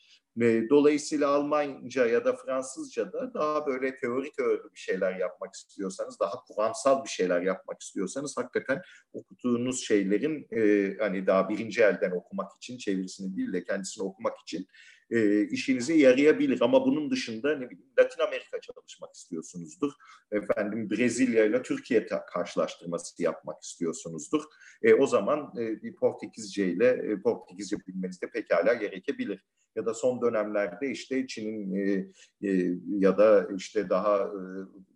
[0.71, 6.43] Dolayısıyla Almanca ya da Fransızca da daha böyle teorik teori bir şeyler yapmak istiyorsanız, daha
[6.49, 12.79] kuramsal bir şeyler yapmak istiyorsanız hakikaten okuduğunuz şeylerin e, hani daha birinci elden okumak için,
[12.79, 14.67] çevirisini değil de kendisini okumak için
[15.11, 16.61] e, işinize yarayabilir.
[16.61, 19.93] Ama bunun dışında ne bileyim Latin Amerika çalışmak istiyorsunuzdur.
[20.33, 24.43] Efendim Brezilya ile Türkiye karşılaştırması yapmak istiyorsunuzdur.
[24.83, 29.45] E, o zaman e, bir Portekizce ile e, Portekizce bilmeniz de pekala gerekebilir.
[29.77, 32.07] Ya da son dönemlerde işte Çin'in e,
[32.49, 34.41] e, ya da işte daha e,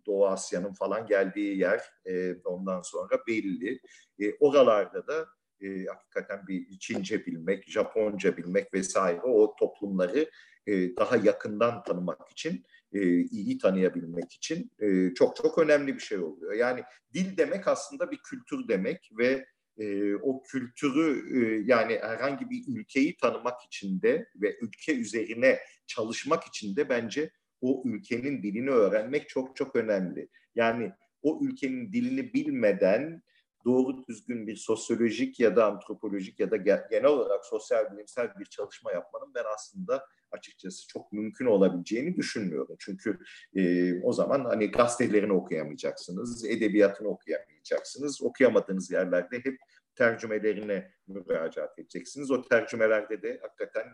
[0.05, 3.79] Doğu Asya'nın falan geldiği yer e, ondan sonra belli.
[4.19, 5.27] E, oralarda da
[5.61, 10.29] e, hakikaten bir Çince bilmek, Japonca bilmek vesaire o toplumları
[10.67, 16.17] e, daha yakından tanımak için, e, iyi tanıyabilmek için e, çok çok önemli bir şey
[16.17, 16.53] oluyor.
[16.53, 16.83] Yani
[17.13, 19.45] dil demek aslında bir kültür demek ve
[19.77, 26.43] e, o kültürü e, yani herhangi bir ülkeyi tanımak için de ve ülke üzerine çalışmak
[26.43, 27.31] için de bence
[27.61, 30.29] o ülkenin dilini öğrenmek çok çok önemli.
[30.55, 33.23] Yani o ülkenin dilini bilmeden
[33.65, 38.91] doğru düzgün bir sosyolojik ya da antropolojik ya da genel olarak sosyal bilimsel bir çalışma
[38.91, 42.75] yapmanın ben aslında açıkçası çok mümkün olabileceğini düşünmüyorum.
[42.79, 43.19] Çünkü
[43.55, 48.21] e, o zaman hani gazetelerini okuyamayacaksınız, edebiyatını okuyamayacaksınız.
[48.23, 49.57] Okuyamadığınız yerlerde hep
[49.95, 52.31] tercümelerine müracaat edeceksiniz.
[52.31, 53.85] O tercümelerde de hakikaten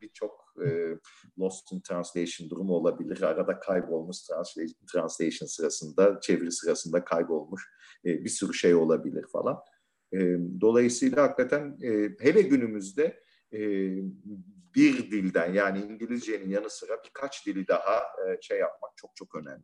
[0.00, 0.96] birçok e,
[1.38, 3.22] lost in translation durumu olabilir.
[3.22, 7.62] Arada kaybolmuş translation, translation sırasında, çeviri sırasında kaybolmuş
[8.04, 9.58] e, bir sürü şey olabilir falan.
[10.12, 10.18] E,
[10.60, 13.21] dolayısıyla hakikaten e, hele günümüzde
[13.52, 13.58] e,
[14.74, 19.62] bir dilden yani İngilizcenin yanı sıra birkaç dili daha e, şey yapmak çok çok önemli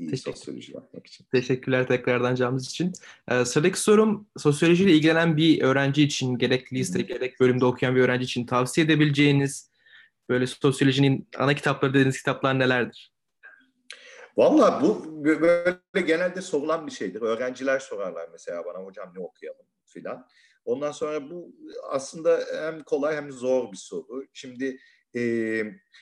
[0.00, 0.32] iyi Teşekkür.
[0.32, 1.26] sosyoloji yapmak için.
[1.32, 2.92] Teşekkürler tekrardan camımız için.
[3.28, 8.24] Ee, sıradaki sorum sosyolojiyle ilgilenen bir öğrenci için gerek liste gerek bölümde okuyan bir öğrenci
[8.24, 9.70] için tavsiye edebileceğiniz
[10.28, 13.12] böyle sosyolojinin ana kitapları dediğiniz kitaplar nelerdir?
[14.36, 17.22] Valla bu böyle genelde sorulan bir şeydir.
[17.22, 20.28] Öğrenciler sorarlar mesela bana hocam ne okuyalım filan.
[20.64, 21.56] Ondan sonra bu
[21.90, 24.26] aslında hem kolay hem zor bir soru.
[24.32, 24.78] Şimdi
[25.16, 25.20] e,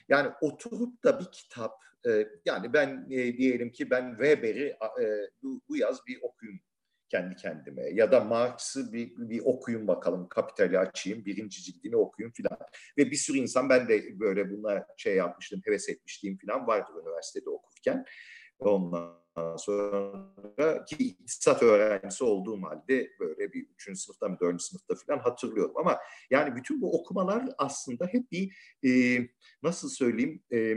[0.09, 1.73] yani oturup da bir kitap
[2.07, 5.07] e, yani ben e, diyelim ki ben Weber'i e,
[5.42, 6.61] bu, bu yaz bir okuyayım
[7.09, 7.90] kendi kendime.
[7.90, 12.59] Ya da Marx'ı bir, bir okuyun bakalım kapitali açayım birinci cildini okuyun filan.
[12.99, 17.51] Ve bir sürü insan ben de böyle buna şey yapmıştım heves etmişliğim filan vardı üniversitede
[17.51, 18.05] okurken.
[18.59, 19.28] Ondan
[19.59, 25.74] sonra ki iktisat öğrencisi olduğum halde böyle bir üçüncü sınıfta mı dördüncü sınıfta falan hatırlıyorum.
[25.77, 25.98] Ama
[26.31, 29.20] yani bütün bu okumalar aslında hep bir e,
[29.62, 30.74] nasıl söyleyeyim e,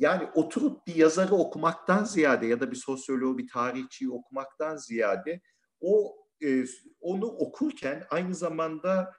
[0.00, 5.40] yani oturup bir yazarı okumaktan ziyade ya da bir sosyoloğu, bir tarihçiyi okumaktan ziyade
[5.80, 6.64] o e,
[7.00, 9.12] onu okurken aynı zamanda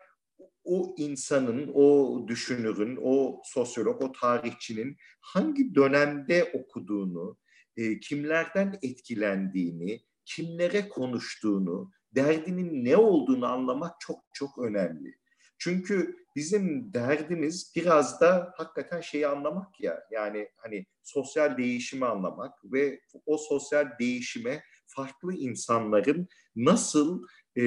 [0.63, 7.37] o insanın, o düşünürün, o sosyolog, o tarihçinin hangi dönemde okuduğunu,
[7.77, 15.15] e, kimlerden etkilendiğini, kimlere konuştuğunu, derdinin ne olduğunu anlamak çok çok önemli.
[15.59, 20.03] Çünkü bizim derdimiz biraz da hakikaten şeyi anlamak ya.
[20.11, 27.23] Yani hani sosyal değişimi anlamak ve o sosyal değişime farklı insanların nasıl
[27.57, 27.63] e,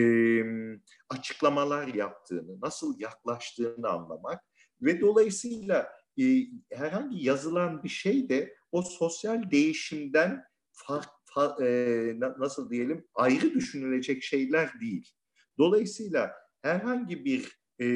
[1.08, 4.44] açıklamalar yaptığını, nasıl yaklaştığını anlamak
[4.82, 6.24] ve dolayısıyla e,
[6.72, 14.22] herhangi yazılan bir şey de o sosyal değişimden fark, fa, e, nasıl diyelim ayrı düşünülecek
[14.22, 15.12] şeyler değil.
[15.58, 17.86] Dolayısıyla herhangi bir e,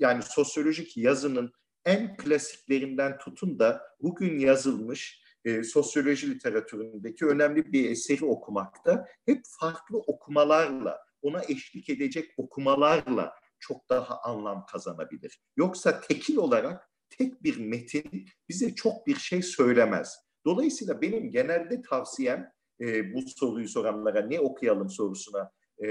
[0.00, 1.52] yani sosyolojik yazının
[1.84, 9.98] en klasiklerinden tutun da bugün yazılmış e, sosyoloji literatüründeki önemli bir eseri okumakta hep farklı
[9.98, 15.40] okumalarla, ona eşlik edecek okumalarla çok daha anlam kazanabilir.
[15.56, 20.14] Yoksa tekil olarak tek bir metin bize çok bir şey söylemez.
[20.44, 25.52] Dolayısıyla benim genelde tavsiyem e, bu soruyu soranlara ne okuyalım sorusuna
[25.84, 25.88] e,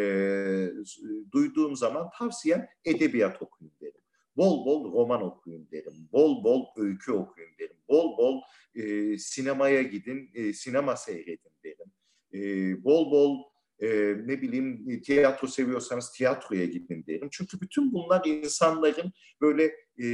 [1.32, 4.02] duyduğum zaman tavsiyem edebiyat okuyun derim.
[4.38, 5.94] Bol bol roman okuyun derim.
[6.12, 7.78] Bol bol öykü okuyun derim.
[7.90, 8.42] Bol bol
[8.76, 11.92] e, sinemaya gidin, e, sinema seyredin derim.
[12.34, 12.40] E,
[12.84, 13.44] bol bol
[13.80, 13.88] e,
[14.26, 17.30] ne bileyim tiyatro seviyorsanız tiyatroya gidin derim.
[17.32, 19.64] Çünkü bütün bunlar insanların böyle
[20.04, 20.08] e,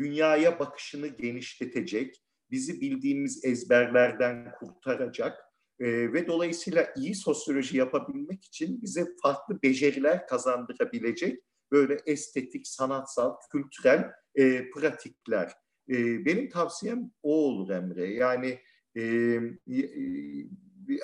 [0.00, 5.38] dünyaya bakışını genişletecek, bizi bildiğimiz ezberlerden kurtaracak
[5.80, 14.10] e, ve dolayısıyla iyi sosyoloji yapabilmek için bize farklı beceriler kazandırabilecek böyle estetik, sanatsal, kültürel
[14.34, 15.52] e, pratikler.
[15.88, 18.14] E, benim tavsiyem o olur Emre.
[18.14, 18.58] Yani
[18.96, 19.82] e, e,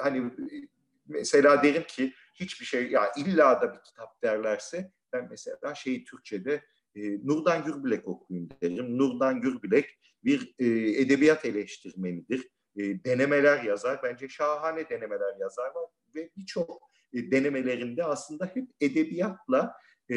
[0.02, 0.30] hani
[1.06, 6.62] mesela derim ki hiçbir şey ya illa da bir kitap derlerse ben mesela şeyi Türkçe'de
[6.96, 8.98] e, Nurdan Gürbilek okuyun derim.
[8.98, 10.66] Nurdan Gürbilek bir e,
[11.00, 12.48] edebiyat eleştirmenidir.
[12.76, 14.00] E, denemeler yazar.
[14.02, 19.74] Bence şahane denemeler yazar var ve birçok e, denemelerinde aslında hep edebiyatla
[20.10, 20.14] e,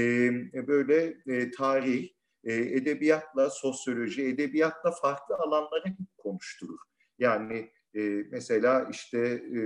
[0.68, 2.10] böyle e, tarih,
[2.44, 6.80] e, edebiyatla sosyoloji, edebiyatla farklı alanları konuşturur.
[7.20, 9.20] Yani e, mesela işte
[9.56, 9.62] e,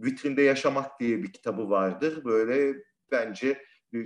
[0.00, 2.24] Vitrinde Yaşamak diye bir kitabı vardır.
[2.24, 2.74] Böyle
[3.10, 3.64] bence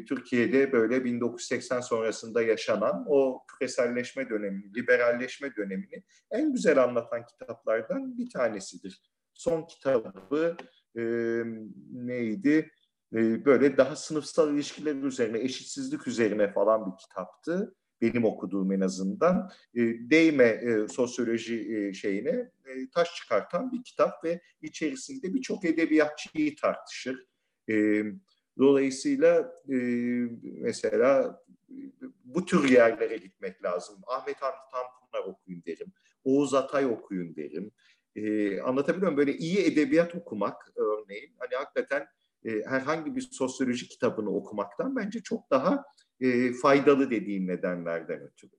[0.09, 8.31] Türkiye'de böyle 1980 sonrasında yaşanan o küreselleşme dönemini, liberalleşme dönemini en güzel anlatan kitaplardan bir
[8.31, 9.03] tanesidir.
[9.35, 10.57] Son kitabı
[10.99, 11.03] e,
[11.93, 12.71] neydi?
[13.13, 17.75] E, böyle daha sınıfsal ilişkiler üzerine, eşitsizlik üzerine falan bir kitaptı.
[18.01, 19.51] Benim okuduğum en azından.
[19.75, 22.31] E, değme e, sosyoloji e, şeyine
[22.67, 27.27] e, taş çıkartan bir kitap ve içerisinde birçok edebiyatçıyı tartışır.
[27.71, 28.03] E,
[28.59, 29.77] Dolayısıyla e,
[30.43, 31.41] mesela
[32.25, 33.97] bu tür yerlere gitmek lazım.
[34.07, 35.93] Ahmet Hamdi Tanpınar okuyun derim.
[36.25, 37.71] Oğuz Atay okuyun derim.
[38.17, 39.17] E, anlatabiliyor muyum?
[39.17, 42.07] Böyle iyi edebiyat okumak örneğin hani hakikaten
[42.45, 45.85] e, herhangi bir sosyoloji kitabını okumaktan bence çok daha
[46.21, 48.51] e, faydalı dediğim nedenlerden ötürü.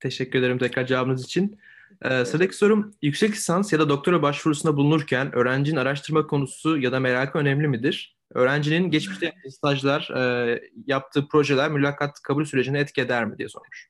[0.00, 1.58] Teşekkür ederim tekrar cevabınız için.
[2.02, 7.00] Ee, sıradaki sorum, yüksek lisans ya da doktora başvurusunda bulunurken öğrencinin araştırma konusu ya da
[7.00, 8.15] merakı önemli midir?
[8.34, 13.88] Öğrencinin geçmişte stajlar, e, yaptığı projeler mülakat kabul sürecine etki eder mi diye sormuş.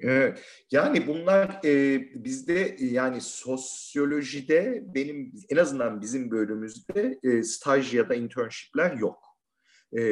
[0.00, 0.44] Evet.
[0.70, 8.14] Yani bunlar e, bizde yani sosyolojide benim en azından bizim bölümümüzde e, staj ya da
[8.14, 9.18] internshipler yok.
[9.98, 10.02] E,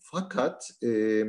[0.00, 1.24] fakat e,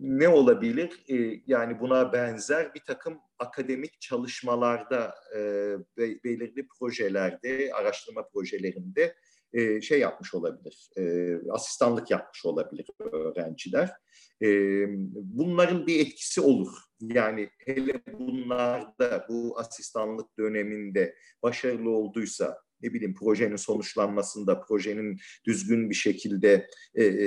[0.00, 1.04] ne olabilir?
[1.08, 5.40] E, yani buna benzer bir takım akademik çalışmalarda, e,
[5.98, 9.14] belirli projelerde, araştırma projelerinde
[9.52, 13.90] e, şey yapmış olabilir, e, asistanlık yapmış olabilir öğrenciler.
[14.42, 14.48] E,
[15.14, 16.68] bunların bir etkisi olur.
[17.00, 25.94] Yani hele bunlarda bu asistanlık döneminde başarılı olduysa, ne bileyim projenin sonuçlanmasında, projenin düzgün bir
[25.94, 27.26] şekilde e, e,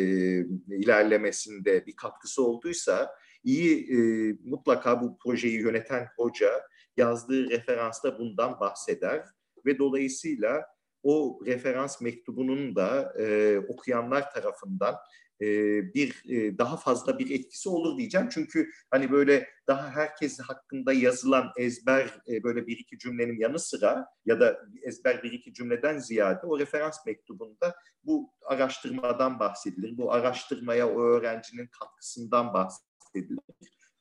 [0.69, 3.11] ilerlemesinde bir katkısı olduysa,
[3.43, 3.97] iyi e,
[4.43, 6.61] mutlaka bu projeyi yöneten hoca
[6.97, 9.25] yazdığı referansta bundan bahseder
[9.65, 10.72] ve dolayısıyla
[11.03, 14.95] o referans mektubunun da e, okuyanlar tarafından
[15.41, 15.47] e,
[15.93, 18.29] bir e, daha fazla bir etkisi olur diyeceğim.
[18.31, 24.05] Çünkü hani böyle daha herkes hakkında yazılan ezber e, böyle bir iki cümlenin yanı sıra
[24.25, 29.97] ya da ezber bir iki cümleden ziyade o referans mektubunda bu araştırmadan bahsedilir.
[29.97, 33.39] Bu araştırmaya o öğrencinin katkısından bahsedilir.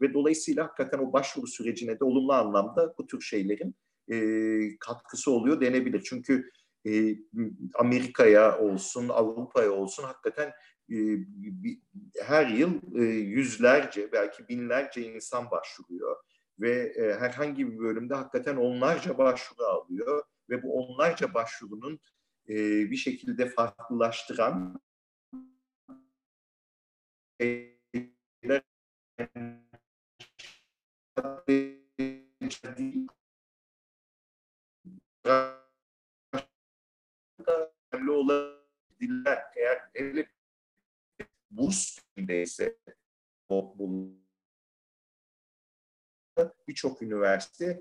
[0.01, 3.75] Ve dolayısıyla hakikaten o başvuru sürecine de olumlu anlamda bu tür şeylerin
[4.13, 4.17] e,
[4.79, 6.03] katkısı oluyor denebilir.
[6.05, 6.51] Çünkü
[6.87, 7.17] e,
[7.75, 10.53] Amerika'ya olsun, Avrupa'ya olsun hakikaten
[10.93, 10.97] e,
[12.23, 16.17] her yıl e, yüzlerce belki binlerce insan başvuruyor
[16.61, 22.01] ve e, herhangi bir bölümde hakikaten onlarca başvuru alıyor ve bu onlarca başvurunun
[22.49, 22.55] e,
[22.91, 24.81] bir şekilde farklılaştıran
[37.93, 39.43] önemli olabilirler.
[39.57, 40.29] Eğer hele
[41.51, 41.99] burs
[42.43, 42.79] ise
[43.49, 43.79] o
[46.69, 47.81] birçok üniversite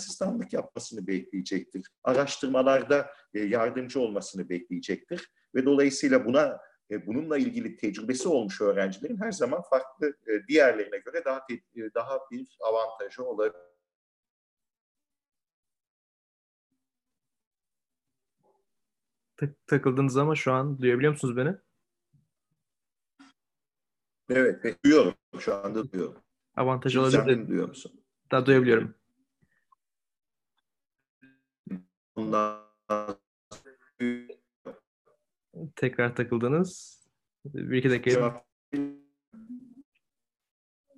[0.00, 1.86] asistanlık yapmasını bekleyecektir.
[2.04, 5.32] Araştırmalarda e, yardımcı olmasını bekleyecektir.
[5.54, 11.24] Ve dolayısıyla buna e, bununla ilgili tecrübesi olmuş öğrencilerin her zaman farklı e, diğerlerine göre
[11.24, 11.46] daha
[11.94, 13.67] daha bir avantajı olabilir.
[19.38, 21.54] Tak- takıldınız ama şu an duyabiliyor musunuz beni?
[24.30, 25.14] Evet, duyuyorum.
[25.38, 26.22] Şu anda duyuyorum.
[26.56, 27.18] Avantaj olabilir.
[27.18, 28.04] Sen duyuyor musun?
[28.30, 28.94] Daha duyabiliyorum.
[32.16, 32.68] Ondan
[35.76, 37.02] Tekrar takıldınız.
[37.44, 38.44] Bir iki dakika.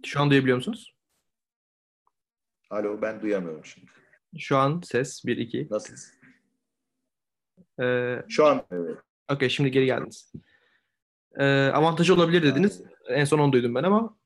[0.05, 0.97] Şu an duyabiliyor musunuz?
[2.71, 3.91] Alo ben duyamıyorum şimdi.
[4.39, 5.69] Şu an ses 1 2.
[5.71, 6.20] Nasıl?
[7.81, 8.97] Ee, Şu an evet.
[9.33, 10.33] Okey şimdi geri geldiniz.
[11.39, 12.83] Ee, avantajı olabilir dediniz.
[13.09, 14.17] En son onu duydum ben ama.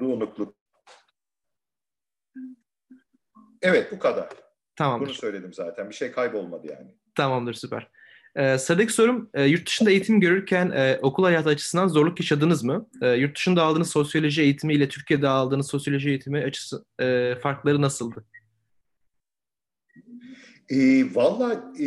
[0.00, 0.54] Doğunukluk.
[3.62, 4.28] Evet bu kadar.
[4.76, 5.06] Tamamdır.
[5.06, 5.90] Bunu söyledim zaten.
[5.90, 6.94] Bir şey kaybolmadı yani.
[7.14, 7.90] Tamamdır süper.
[8.36, 12.88] Ee, sıradaki sorum, e, yurt dışında eğitim görürken e, okul hayatı açısından zorluk yaşadınız mı?
[13.02, 18.24] E, yurt dışında aldığınız sosyoloji eğitimi ile Türkiye'de aldığınız sosyoloji eğitimi açısı e, farkları nasıldı?
[20.70, 21.86] E, Valla e,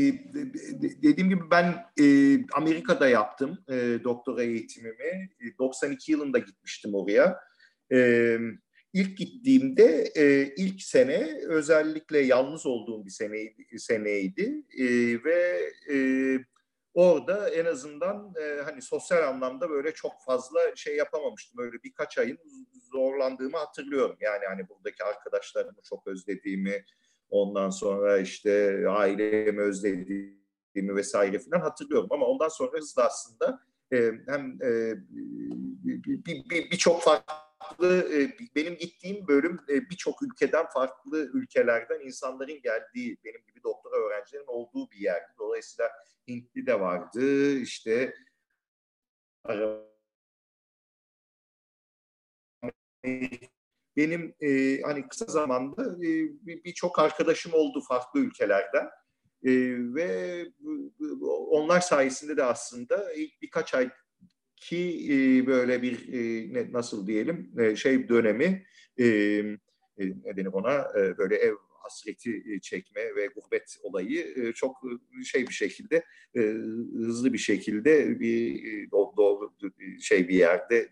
[1.04, 2.06] dediğim gibi ben e,
[2.54, 5.30] Amerika'da yaptım e, doktora eğitimimi.
[5.40, 7.40] E, 92 yılında gitmiştim oraya.
[7.92, 8.38] E,
[8.94, 14.86] ilk gittiğimde e, ilk sene özellikle yalnız olduğum bir seneydi, seneydi e,
[15.24, 15.98] ve e,
[16.94, 21.60] orada en azından e, hani sosyal anlamda böyle çok fazla şey yapamamıştım.
[21.64, 22.40] Öyle birkaç ayın
[22.92, 24.18] zorlandığımı hatırlıyorum.
[24.20, 26.86] Yani hani buradaki arkadaşlarımı çok özlediğimi,
[27.30, 32.08] ondan sonra işte ailemi özlediğimi vesaire falan hatırlıyorum.
[32.12, 33.60] Ama ondan sonra hızlı aslında
[33.94, 34.96] e, hem e,
[35.84, 42.62] birçok bir, bir, bir farklı e, benim gittiğim bölüm e, birçok ülkeden farklı ülkelerden insanların
[42.62, 45.32] geldiği benim gibi doktora öğrencilerin olduğu bir yerdi.
[45.40, 45.92] Dolayısıyla
[46.28, 48.14] Hintli de vardı işte
[53.98, 56.10] benim e, hani kısa zamanda e,
[56.46, 58.86] birçok arkadaşım oldu farklı ülkelerden.
[59.44, 59.52] E,
[59.96, 60.46] ve
[61.50, 63.90] onlar sayesinde de aslında ilk birkaç ay
[64.56, 68.66] ki e, böyle bir e, nasıl diyelim e, şey dönemi
[68.98, 69.58] e, e,
[69.98, 74.78] ne denir ona e, böyle ev hasreti e, çekme ve gurbet olayı e, çok
[75.26, 76.04] şey bir şekilde
[76.94, 79.54] hızlı bir şekilde bir doğru
[80.02, 80.90] şey bir yerde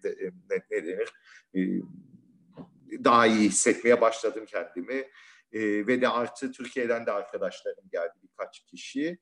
[0.50, 1.10] ne, ne denir
[3.04, 5.10] daha iyi hissetmeye başladım kendimi
[5.88, 9.18] ve de artı Türkiye'den de arkadaşlarım geldi birkaç kişi.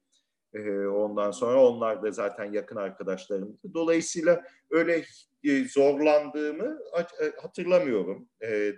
[0.93, 3.73] Ondan sonra onlar da zaten yakın arkadaşlarımdı.
[3.73, 5.05] Dolayısıyla öyle
[5.69, 6.79] zorlandığımı
[7.41, 8.29] hatırlamıyorum.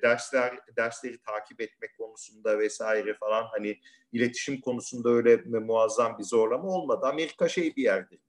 [0.01, 3.79] Dersler dersleri takip etmek konusunda vesaire falan hani
[4.11, 7.05] iletişim konusunda öyle muazzam bir zorlama olmadı.
[7.05, 8.19] Amerika şey bir yerdir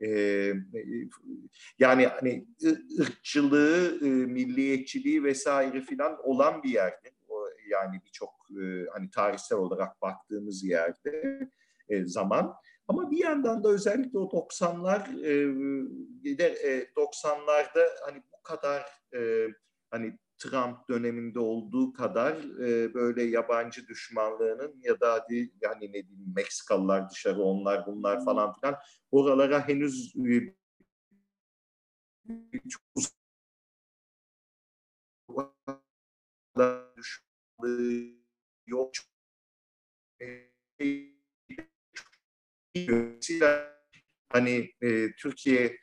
[0.00, 0.54] de.
[1.78, 2.46] Yani hani
[3.00, 7.12] ırkçılığı, milliyetçiliği vesaire filan olan bir yerdir.
[7.70, 8.46] Yani birçok
[8.92, 11.48] hani tarihsel olarak baktığımız yerde
[12.04, 12.54] zaman.
[12.88, 15.34] Ama bir yandan da özellikle o 90'lar e,
[16.96, 18.82] 90'larda e, hani bu kadar
[19.14, 19.48] e,
[19.90, 26.32] hani Trump döneminde olduğu kadar e, böyle yabancı düşmanlığının ya da hadi yani ne diyeyim
[26.36, 28.76] Meksikalılar dışarı onlar bunlar falan filan
[29.10, 30.54] oralara henüz e,
[32.68, 32.82] çok
[38.66, 38.92] yok.
[44.28, 45.78] Hani e, Türkiye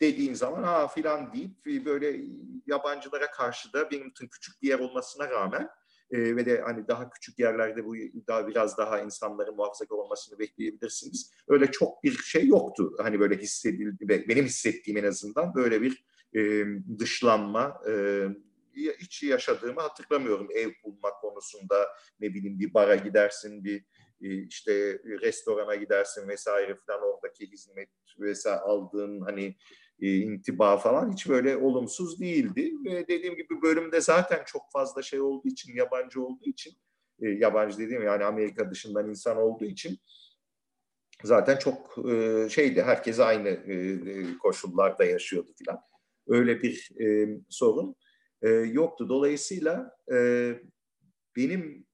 [0.00, 2.20] dediğin zaman ha filan deyip e, böyle
[2.66, 5.68] yabancılara karşı da için küçük bir yer olmasına rağmen
[6.10, 7.94] e, ve de hani daha küçük yerlerde bu
[8.26, 11.32] daha biraz daha insanların muhafazakar olmasını bekleyebilirsiniz.
[11.48, 12.94] Öyle çok bir şey yoktu.
[12.98, 16.64] Hani böyle hissedildi benim hissettiğim en azından böyle bir e,
[16.98, 18.24] dışlanma e,
[18.74, 20.48] hiç yaşadığımı hatırlamıyorum.
[20.54, 21.88] Ev bulmak konusunda
[22.20, 23.84] ne bileyim bir bara gidersin bir
[24.22, 29.56] e, işte restorana gidersin vesaire falan oradaki hizmet vesaire aldığın hani
[30.02, 32.72] e, intiba falan hiç böyle olumsuz değildi.
[32.84, 36.72] Ve dediğim gibi bölümde zaten çok fazla şey olduğu için yabancı olduğu için
[37.22, 39.98] e, yabancı dediğim yani Amerika dışından insan olduğu için
[41.24, 41.96] zaten çok
[42.50, 43.60] şeydi herkes aynı
[44.38, 45.78] koşullarda yaşıyordu filan.
[46.28, 46.88] Öyle bir
[47.48, 47.96] sorun
[48.72, 49.08] yoktu.
[49.08, 49.98] Dolayısıyla
[51.36, 51.86] benim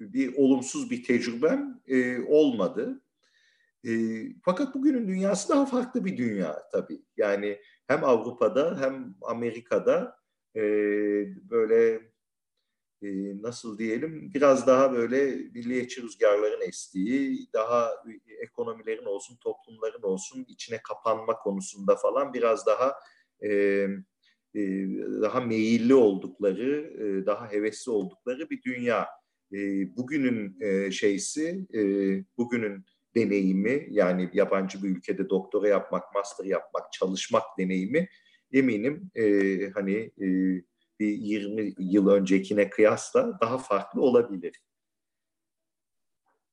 [0.00, 3.02] bir olumsuz bir tecrübem e, olmadı.
[3.86, 3.90] E,
[4.44, 7.02] fakat bugünün dünyası daha farklı bir dünya tabii.
[7.16, 10.16] Yani hem Avrupa'da hem Amerika'da
[10.56, 10.62] e,
[11.50, 12.10] böyle
[13.02, 13.08] e,
[13.42, 17.90] nasıl diyelim biraz daha böyle milliyetçi rüzgarların estiği, daha
[18.42, 22.94] ekonomilerin olsun, toplumların olsun içine kapanma konusunda falan biraz daha
[23.44, 23.86] e,
[25.22, 29.06] daha meyilli oldukları, daha hevesli oldukları bir dünya
[29.96, 30.60] bugünün
[30.90, 31.66] şeysi,
[32.36, 32.84] bugünün
[33.16, 38.08] deneyimi yani yabancı bir ülkede doktora yapmak, master yapmak, çalışmak deneyimi
[38.52, 39.24] eminim e,
[39.70, 40.26] hani e,
[41.00, 44.52] bir 20 yıl öncekine kıyasla daha farklı olabilir.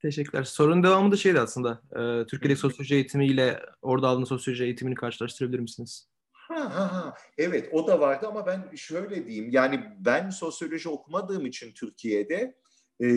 [0.01, 0.43] Teşekkürler.
[0.43, 1.81] Sorun devamı da şeydi aslında.
[1.91, 6.09] E, Türkiye'deki sosyoloji eğitimiyle orada aldığınız sosyoloji eğitimini karşılaştırabilir misiniz?
[6.31, 7.13] Ha, ha, ha.
[7.37, 12.55] Evet o da vardı ama ben şöyle diyeyim yani ben sosyoloji okumadığım için Türkiye'de
[13.03, 13.07] e,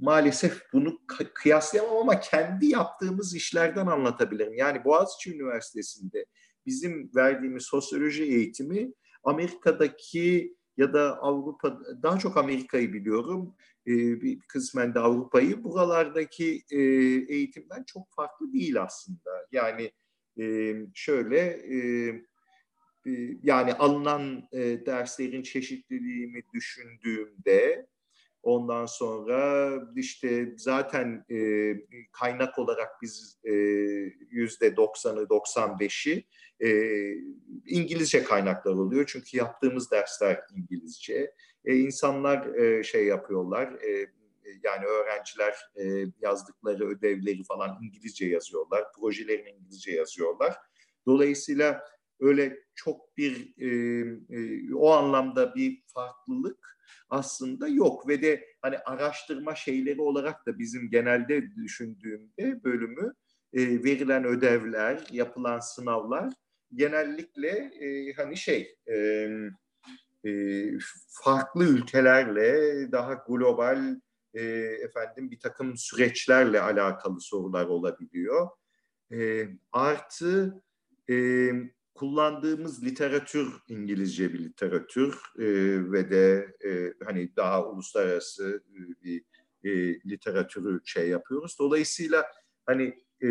[0.00, 1.00] maalesef bunu
[1.34, 4.54] kıyaslayamam ama kendi yaptığımız işlerden anlatabilirim.
[4.54, 6.26] Yani Boğaziçi Üniversitesi'nde
[6.66, 8.92] bizim verdiğimiz sosyoloji eğitimi
[9.24, 13.54] Amerika'daki ya da Avrupa, daha çok Amerika'yı biliyorum,
[13.86, 15.64] e, bir kısmen de Avrupa'yı.
[15.64, 16.80] Buralardaki e,
[17.34, 19.46] eğitimden çok farklı değil aslında.
[19.52, 19.92] Yani
[20.40, 22.12] e, şöyle, e,
[23.42, 27.86] yani alınan e, derslerin çeşitliliğini düşündüğümde,
[28.42, 31.72] Ondan sonra işte zaten e,
[32.12, 33.52] kaynak olarak biz e,
[34.30, 36.26] yüzde doksanı, 95'i
[36.60, 36.70] e,
[37.66, 39.04] İngilizce kaynaklar oluyor.
[39.06, 41.34] Çünkü yaptığımız dersler İngilizce.
[41.64, 44.06] E, insanlar e, şey yapıyorlar, e,
[44.62, 50.56] yani öğrenciler e, yazdıkları ödevleri falan İngilizce yazıyorlar, projelerini İngilizce yazıyorlar.
[51.06, 51.84] Dolayısıyla
[52.20, 53.68] öyle çok bir e,
[54.30, 56.75] e, o anlamda bir farklılık
[57.08, 63.12] aslında yok ve de hani araştırma şeyleri olarak da bizim genelde düşündüğümde bölümü
[63.52, 66.32] e, verilen ödevler, yapılan sınavlar
[66.74, 67.48] genellikle
[67.80, 68.94] e, hani şey e,
[70.24, 70.30] e,
[71.08, 73.96] farklı ülkelerle daha global
[74.34, 74.42] e,
[74.82, 78.48] efendim bir takım süreçlerle alakalı sorular olabiliyor.
[79.12, 80.62] E, artı
[81.10, 81.14] e,
[81.96, 85.46] kullandığımız literatür İngilizce bir literatür e,
[85.92, 89.22] ve de e, hani daha uluslararası e, bir
[89.64, 91.56] e, literatürü şey yapıyoruz.
[91.58, 92.26] Dolayısıyla
[92.66, 93.28] hani e,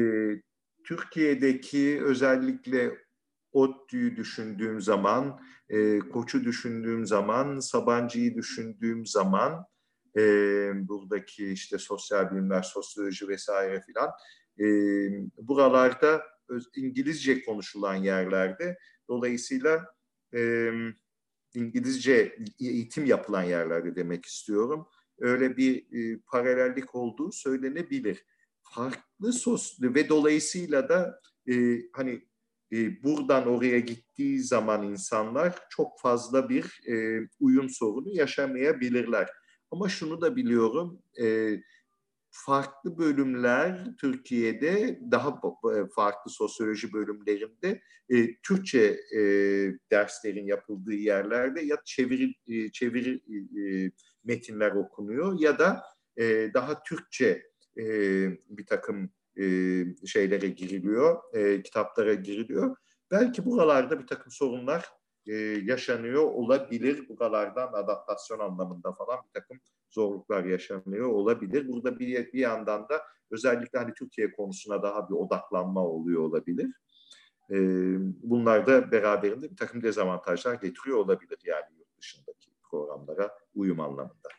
[0.84, 3.06] Türkiye'deki özellikle
[3.52, 5.40] ODTÜ'yü düşündüğüm zaman,
[5.70, 9.66] e, Koç'u düşündüğüm zaman, Sabancı'yı düşündüğüm zaman,
[10.18, 10.22] e,
[10.88, 14.10] buradaki işte sosyal bilimler, sosyoloji vesaire filan,
[14.60, 14.66] e,
[15.38, 16.35] buralarda
[16.76, 18.78] İngilizce konuşulan yerlerde.
[19.10, 19.86] Dolayısıyla
[20.36, 20.72] e,
[21.54, 24.88] İngilizce eğitim yapılan yerlerde demek istiyorum.
[25.20, 28.26] Öyle bir e, paralellik olduğu söylenebilir.
[28.62, 32.28] Farklı sos ve dolayısıyla da e, hani
[32.72, 39.30] e, buradan oraya gittiği zaman insanlar çok fazla bir e, uyum sorunu yaşamayabilirler.
[39.72, 41.56] Ama şunu da biliyorum, e,
[42.36, 49.20] farklı bölümler Türkiye'de daha e, farklı sosyoloji bölümlerinde e, Türkçe e,
[49.92, 53.92] derslerin yapıldığı yerlerde ya çeviri e, çeviri e,
[54.24, 55.84] metinler okunuyor ya da
[56.18, 57.44] e, daha Türkçe
[57.78, 57.84] e,
[58.50, 59.10] bir takım
[59.40, 59.44] e,
[60.06, 62.76] şeylere giriliyor, e, kitaplara giriliyor.
[63.12, 64.86] Belki buralarda bir takım sorunlar
[65.28, 65.34] e,
[65.64, 67.10] yaşanıyor olabilir.
[67.10, 69.60] Buralardan adaptasyon anlamında falan bir takım
[69.96, 71.68] zorluklar yaşanıyor olabilir.
[71.68, 76.72] Burada bir, bir yandan da özellikle hani Türkiye konusuna daha bir odaklanma oluyor olabilir.
[77.52, 77.58] E,
[78.24, 84.30] bunlar da beraberinde bir takım dezavantajlar getiriyor olabilir yani yurt dışındaki programlara uyum anlamında.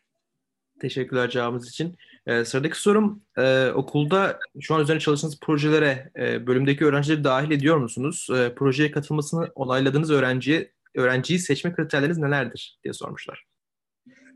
[0.80, 1.96] Teşekkürler cevabınız için.
[2.26, 7.76] Ee, sıradaki sorum e, okulda şu an üzerine çalıştığınız projelere e, bölümdeki öğrencileri dahil ediyor
[7.76, 8.28] musunuz?
[8.36, 13.55] E, projeye katılmasını onayladığınız öğrenciye öğrenciyi seçme kriterleriniz nelerdir diye sormuşlar.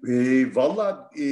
[0.08, 1.24] E, Valla e,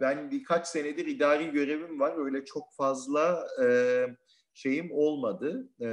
[0.00, 2.24] ben birkaç senedir idari görevim var.
[2.24, 3.66] Öyle çok fazla e,
[4.54, 5.68] şeyim olmadı.
[5.80, 5.88] E,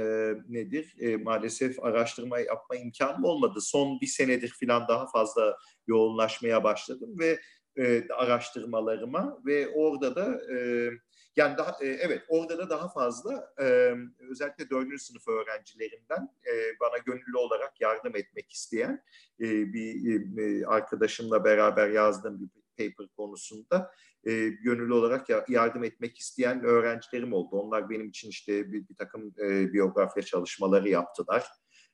[0.48, 0.94] nedir?
[1.00, 3.60] E, maalesef araştırma yapma imkanım olmadı.
[3.60, 5.56] Son bir senedir falan daha fazla
[5.86, 7.38] yoğunlaşmaya başladım ve
[7.78, 10.90] e, araştırmalarıma ve orada da e,
[11.36, 13.94] yani daha e, evet orada da daha fazla e,
[14.30, 19.02] özellikle dördüncü sınıf öğrencilerinden e, bana gönüllü olarak yardım etmek isteyen
[19.40, 23.90] e, bir e, arkadaşımla beraber yazdığım bir paper konusunda
[24.26, 27.56] e, gönüllü olarak yardım etmek isteyen öğrencilerim oldu.
[27.56, 31.46] Onlar benim için işte bir, bir takım e, biyografya çalışmaları yaptılar.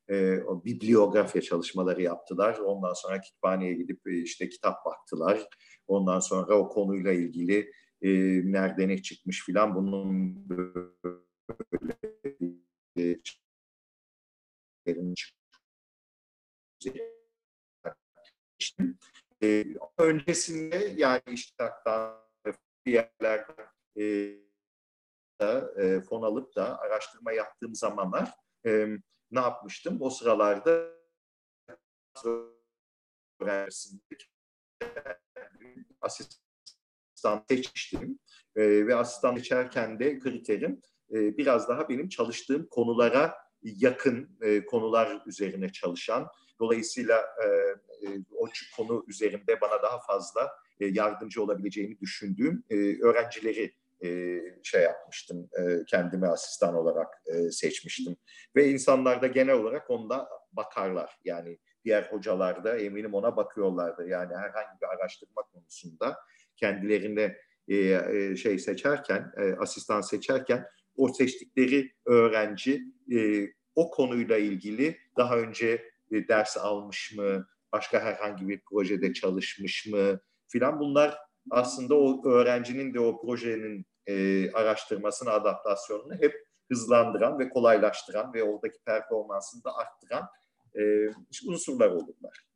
[0.09, 2.59] E, o bibliografya çalışmaları yaptılar.
[2.59, 5.49] Ondan sonra kütüphaneye gidip e, işte kitap baktılar.
[5.86, 7.72] Ondan sonra o konuyla ilgili
[8.03, 8.09] e,
[8.53, 10.90] nerede ne çıkmış filan bunun böyle
[19.42, 19.64] e,
[19.98, 22.28] öncesinde yani işte hatta
[22.86, 24.36] bir yerlerden e,
[25.40, 28.34] da, e, fon alıp da araştırma yaptığım zamanlar
[28.66, 28.86] e,
[29.30, 29.96] ne yapmıştım?
[30.00, 30.92] O sıralarda
[36.00, 36.41] asistan
[37.22, 38.18] asistan seçmiştim.
[38.56, 40.80] E, ve asistan seçerken de kriterim
[41.12, 46.28] e, biraz daha benim çalıştığım konulara yakın e, konular üzerine çalışan.
[46.60, 47.46] Dolayısıyla e,
[48.06, 50.50] e, o konu üzerinde bana daha fazla
[50.80, 58.16] e, yardımcı olabileceğini düşündüğüm e, öğrencileri e, şey yapmıştım, e, kendime asistan olarak e, seçmiştim.
[58.56, 61.18] Ve insanlar da genel olarak onda bakarlar.
[61.24, 64.08] Yani diğer hocalar da eminim ona bakıyorlardı.
[64.08, 66.16] Yani herhangi bir araştırma konusunda
[66.62, 67.36] kendilerine
[67.68, 72.82] e, e, şey seçerken, e, asistan seçerken o seçtikleri öğrenci
[73.12, 79.86] e, o konuyla ilgili daha önce e, ders almış mı, başka herhangi bir projede çalışmış
[79.86, 81.18] mı filan bunlar
[81.50, 86.34] aslında o öğrencinin de o projenin e, araştırmasını, adaptasyonunu hep
[86.70, 90.28] hızlandıran ve kolaylaştıran ve oradaki performansını da arttıran
[90.74, 90.82] e,
[91.46, 92.46] unsurlar olurlar.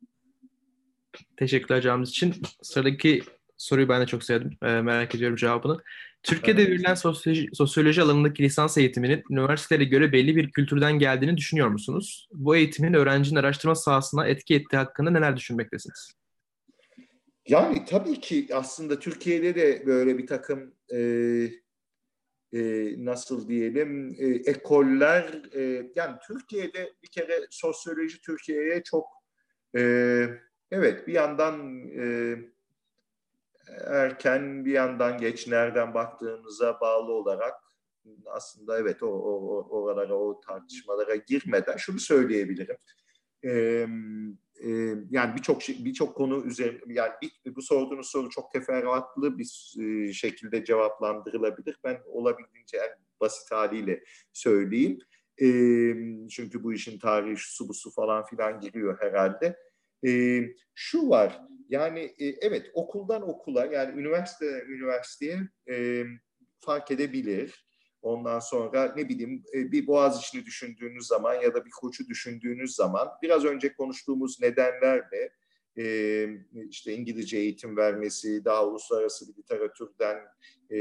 [1.37, 2.35] Teşekkürler cevabınız için.
[2.61, 3.23] Sıradaki
[3.57, 4.57] soruyu ben de çok sevdim.
[4.63, 5.77] E, merak ediyorum cevabını.
[6.23, 6.71] Türkiye'de evet.
[6.71, 12.27] verilen sosyoloji, sosyoloji alanındaki lisans eğitiminin üniversitelere göre belli bir kültürden geldiğini düşünüyor musunuz?
[12.33, 16.11] Bu eğitimin öğrencinin araştırma sahasına etki ettiği hakkında neler düşünmektesiniz?
[17.47, 20.99] Yani tabii ki aslında Türkiye'de de böyle bir takım e,
[22.53, 29.07] e, nasıl diyelim e, ekoller e, yani Türkiye'de bir kere sosyoloji Türkiye'ye çok
[29.77, 29.81] e,
[30.71, 32.35] evet bir yandan e,
[33.85, 37.53] erken bir yandan geç nereden baktığınıza bağlı olarak
[38.25, 42.77] aslında evet o, o, oralara o tartışmalara girmeden şunu söyleyebilirim.
[43.43, 43.87] Ee,
[44.63, 44.69] e,
[45.09, 50.13] yani birçok şey, birçok konu üzerine yani bir, bu sorduğunuz soru çok teferruatlı bir e,
[50.13, 51.79] şekilde cevaplandırılabilir.
[51.83, 52.89] Ben olabildiğince en
[53.21, 54.03] basit haliyle
[54.33, 54.99] söyleyeyim.
[55.41, 55.47] E,
[56.29, 59.57] çünkü bu işin tarihi su bu su falan filan giriyor herhalde.
[60.05, 60.43] E,
[60.75, 65.39] şu var yani e, evet okuldan okula yani üniversite üniversiteye
[65.69, 66.03] e,
[66.59, 67.67] fark edebilir.
[68.01, 72.75] Ondan sonra ne bileyim e, bir boğaz işini düşündüğünüz zaman ya da bir koçu düşündüğünüz
[72.75, 75.31] zaman biraz önce konuştuğumuz nedenlerle
[75.77, 76.27] e,
[76.69, 80.17] işte İngilizce eğitim vermesi, daha uluslararası bir literatürden
[80.71, 80.77] e,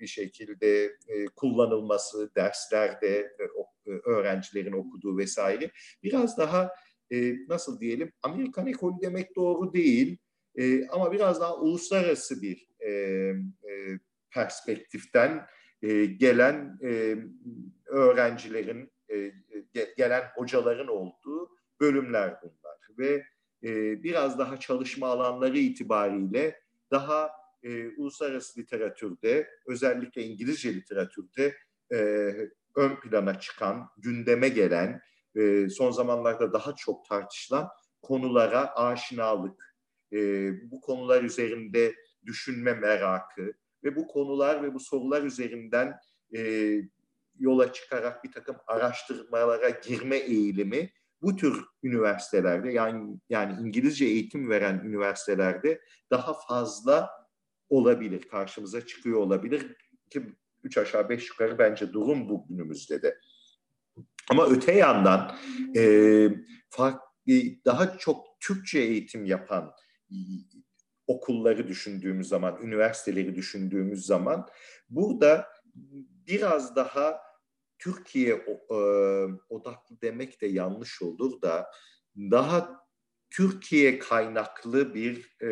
[0.00, 3.44] bir şekilde e, kullanılması, derslerde e,
[3.86, 5.70] e, öğrencilerin okuduğu vesaire
[6.02, 6.70] biraz daha
[7.12, 10.18] e, nasıl diyelim Amerikan ekolü demek doğru değil
[10.58, 13.98] e, ama biraz daha uluslararası bir e, e,
[14.30, 15.46] perspektiften
[15.82, 17.16] e, gelen e,
[17.86, 19.32] öğrencilerin, e,
[19.96, 21.50] gelen hocaların olduğu
[21.80, 22.78] bölümler bunlar.
[22.98, 23.24] Ve
[23.62, 27.30] e, biraz daha çalışma alanları itibariyle daha
[27.62, 31.56] e, uluslararası literatürde, özellikle İngilizce literatürde
[31.92, 31.98] e,
[32.76, 35.00] ön plana çıkan, gündeme gelen,
[35.36, 37.68] e, son zamanlarda daha çok tartışılan
[38.02, 39.76] konulara aşinalık,
[40.12, 40.18] e,
[40.70, 41.94] bu konular üzerinde
[42.26, 43.52] düşünme merakı
[43.84, 45.94] ve bu konular ve bu sorular üzerinden
[46.36, 46.72] e,
[47.38, 50.90] yola çıkarak bir takım araştırmalara girme eğilimi
[51.22, 55.80] bu tür üniversitelerde yani yani İngilizce eğitim veren üniversitelerde
[56.10, 57.10] daha fazla
[57.68, 59.76] olabilir, karşımıza çıkıyor olabilir
[60.10, 60.22] ki
[60.62, 63.18] üç aşağı beş yukarı bence durum bu günümüzde de.
[64.30, 65.36] Ama öte yandan
[65.76, 66.28] e,
[66.70, 67.00] fark,
[67.64, 69.72] daha çok Türkçe eğitim yapan
[71.06, 74.48] okulları düşündüğümüz zaman, üniversiteleri düşündüğümüz zaman
[74.88, 75.48] burada
[76.26, 77.20] biraz daha
[77.78, 78.34] Türkiye
[78.70, 78.74] e,
[79.48, 81.70] odaklı demek de yanlış olur da
[82.16, 82.86] daha
[83.30, 85.50] Türkiye kaynaklı bir e,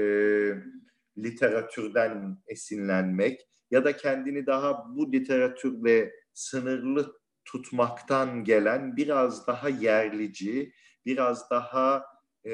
[1.18, 10.72] literatürden esinlenmek ya da kendini daha bu literatürle sınırlı tutmaktan gelen biraz daha yerlici,
[11.06, 12.04] biraz daha
[12.46, 12.52] e,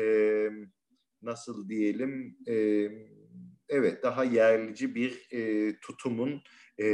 [1.23, 2.55] nasıl diyelim e,
[3.69, 6.43] evet daha yerlici bir e, tutumun
[6.81, 6.87] e,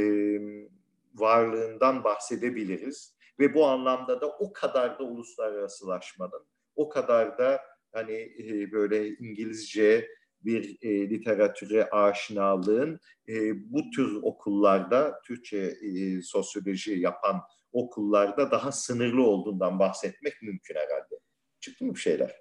[1.15, 3.17] varlığından bahsedebiliriz.
[3.39, 7.61] Ve bu anlamda da o kadar da uluslararasılaşmanın o kadar da
[7.93, 10.07] hani e, böyle İngilizce
[10.45, 13.33] bir e, literatüre aşinalığın e,
[13.73, 17.41] bu tür okullarda Türkçe e, sosyoloji yapan
[17.71, 21.19] okullarda daha sınırlı olduğundan bahsetmek mümkün herhalde.
[21.59, 22.35] Çıktı mı bir şeyler?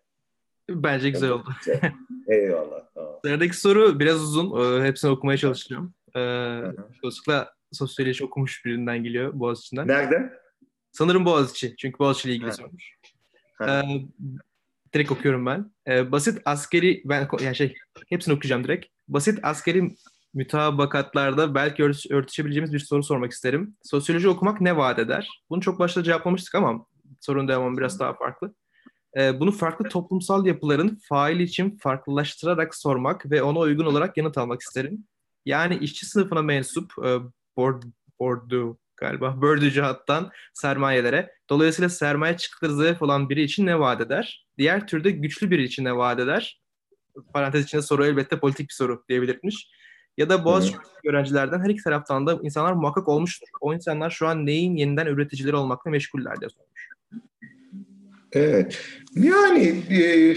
[0.70, 1.48] Bence güzel oldu.
[2.28, 2.80] Eyvallah.
[2.94, 3.18] Tamam.
[3.24, 4.80] Sıradaki soru biraz uzun.
[4.80, 5.94] Ee, hepsini okumaya çalışacağım.
[6.16, 6.60] Ee,
[7.02, 9.88] Çocukla sosyoloji okumuş birinden geliyor Boğaziçi'nden.
[9.88, 10.32] Nerede?
[10.92, 11.76] Sanırım Boğaziçi.
[11.76, 12.96] Çünkü Boğaziçi ile ilgili sormuş.
[13.68, 13.82] Ee,
[14.94, 15.70] direkt okuyorum ben.
[15.88, 17.74] Ee, basit askeri ben yani şey
[18.08, 18.86] hepsini okuyacağım direkt.
[19.08, 19.94] Basit askeri
[20.36, 23.76] mütabakatlarda belki ört- örtüşebileceğimiz bir soru sormak isterim.
[23.82, 25.28] Sosyoloji okumak ne vaat eder?
[25.50, 26.86] Bunu çok başta cevaplamıştık ama
[27.20, 28.54] sorun devamı biraz daha farklı.
[29.18, 34.60] Ee, bunu farklı toplumsal yapıların fail için farklılaştırarak sormak ve ona uygun olarak yanıt almak
[34.60, 35.04] isterim.
[35.44, 37.18] Yani işçi sınıfına mensup e,
[37.56, 37.82] board,
[38.20, 41.30] boardu galiba bördücü hattan sermayelere.
[41.50, 44.46] Dolayısıyla sermaye çıktıkları zayıf olan biri için ne vaat eder?
[44.58, 46.60] Diğer türde güçlü biri için ne vaat eder?
[47.34, 49.75] Parantez içinde soru elbette politik bir soru diyebilirmiş.
[50.16, 51.04] Ya da Boğaziçi evet.
[51.04, 53.48] öğrencilerden her iki taraftan da insanlar muhakkak olmuştur.
[53.60, 56.88] O insanlar şu an neyin yeniden üreticileri olmakla meşguller diye sormuş.
[58.32, 58.80] Evet.
[59.14, 60.36] Yani e, e,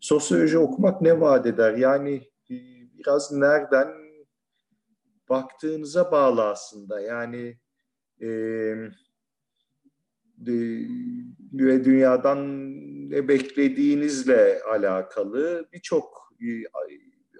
[0.00, 1.74] sosyoloji okumak ne vaat eder?
[1.74, 2.14] Yani
[2.50, 2.54] e,
[2.98, 3.88] biraz nereden
[5.28, 7.00] baktığınıza bağlı aslında.
[7.00, 7.58] Yani
[8.20, 8.28] e,
[11.52, 12.38] ve dünyadan
[13.10, 16.46] ne beklediğinizle alakalı birçok e,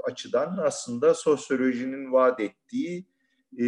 [0.06, 3.06] açıdan aslında sosyolojinin vaat ettiği
[3.60, 3.66] e,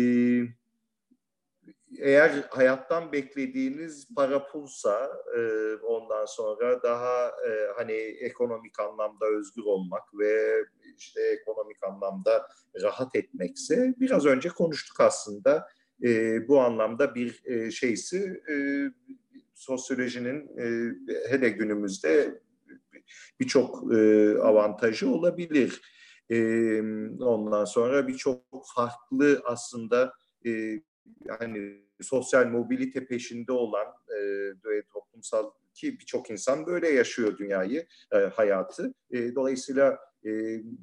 [1.99, 5.41] eğer hayattan beklediğiniz para pulsa e,
[5.75, 10.65] ondan sonra daha e, hani ekonomik anlamda özgür olmak ve
[10.97, 12.49] işte ekonomik anlamda
[12.83, 15.69] rahat etmekse biraz önce konuştuk aslında
[16.03, 16.09] e,
[16.49, 18.55] bu anlamda bir e, şeysi e,
[19.55, 20.95] sosyolojinin e,
[21.31, 22.41] hele günümüzde
[23.41, 25.98] birçok e, avantajı olabilir.
[26.31, 26.81] E,
[27.21, 28.43] ondan sonra birçok
[28.75, 30.13] farklı aslında
[30.47, 30.51] e,
[31.25, 38.95] yani sosyal mobilite peşinde olan e, toplumsal ki birçok insan böyle yaşıyor dünyayı, e, hayatı.
[39.11, 40.31] E, dolayısıyla e,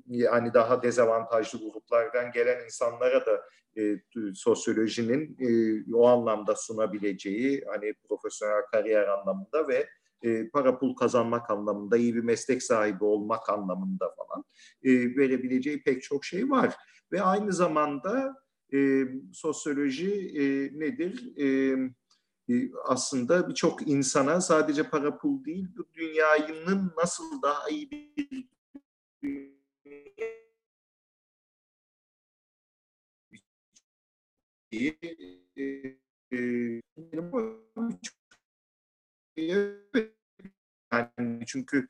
[0.08, 3.42] yani daha dezavantajlı gruplardan gelen insanlara da
[3.78, 4.02] e,
[4.34, 9.88] sosyolojinin e, o anlamda sunabileceği hani profesyonel kariyer anlamında ve
[10.26, 14.44] e, para pul kazanmak anlamında, iyi bir meslek sahibi olmak anlamında falan
[14.84, 16.76] e, verebileceği pek çok şey var.
[17.12, 18.36] Ve aynı zamanda
[18.74, 19.04] e,
[19.34, 20.44] sosyoloji e,
[20.80, 21.38] nedir?
[21.38, 21.46] E,
[22.50, 28.16] e, aslında birçok insana sadece para pul değil, bu dünyanın nasıl daha iyi bir
[41.00, 41.88] yani çünkü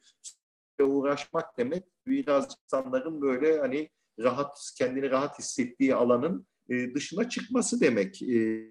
[0.83, 3.89] uğraşmak demek biraz insanların böyle hani
[4.19, 8.21] rahat kendini rahat hissettiği alanın e, dışına çıkması demek.
[8.21, 8.69] E,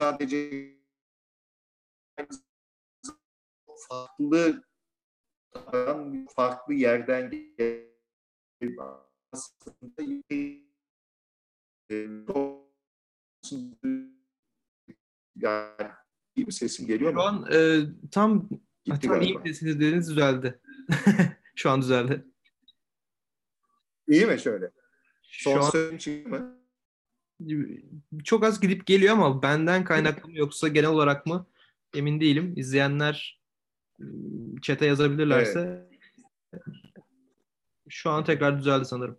[0.00, 0.72] sadece
[3.88, 4.62] farklı
[6.36, 7.32] farklı yerden
[9.32, 10.02] aslında
[15.36, 15.90] yani
[16.36, 17.20] iyi bir sesim geliyor mu?
[17.20, 17.80] Şu an e,
[18.10, 18.48] tam
[18.84, 20.60] Gitti tam iyi sesiniz dediniz düzeldi.
[21.54, 22.24] Şu an düzeldi.
[24.08, 24.70] İyi mi şöyle?
[25.22, 25.96] Son Şu an...
[25.96, 26.62] çıktı mı?
[28.24, 31.46] çok az gidip geliyor ama benden kaynaklı mı yoksa genel olarak mı
[31.94, 32.52] emin değilim.
[32.56, 33.42] İzleyenler
[34.00, 35.88] ıı, çete yazabilirlerse
[36.52, 36.62] evet.
[37.88, 39.18] şu an tekrar düzeldi sanırım.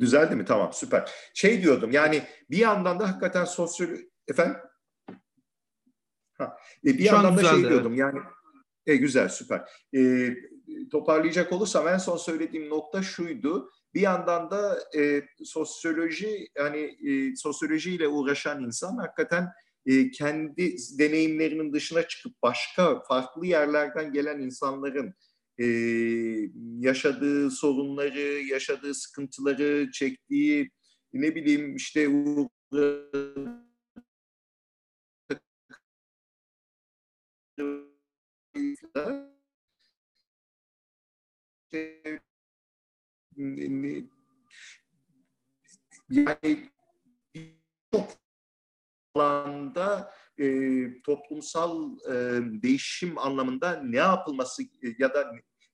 [0.00, 0.44] Düzeldi mi?
[0.44, 1.10] Tamam süper.
[1.34, 3.88] Şey diyordum yani bir yandan da hakikaten sosyal...
[4.28, 4.56] Efendim?
[6.40, 8.18] Ha, e, bir şu yandan da şey diyordum yani
[8.86, 9.60] e, güzel süper.
[9.96, 10.30] E,
[10.92, 18.08] toparlayacak olursam en son söylediğim nokta şuydu bir yandan da e, sosyoloji yani e, sosyolojiyle
[18.08, 19.48] uğraşan insan hakikaten
[19.86, 25.14] e, kendi deneyimlerinin dışına çıkıp başka farklı yerlerden gelen insanların
[25.58, 25.66] e,
[26.78, 30.70] yaşadığı sorunları, yaşadığı sıkıntıları, çektiği
[31.12, 32.08] ne bileyim işte
[46.10, 46.70] yani
[47.92, 48.08] çok
[49.14, 50.46] alanda e,
[51.02, 52.14] toplumsal e,
[52.62, 54.66] değişim anlamında ne yapılması e,
[54.98, 55.32] ya da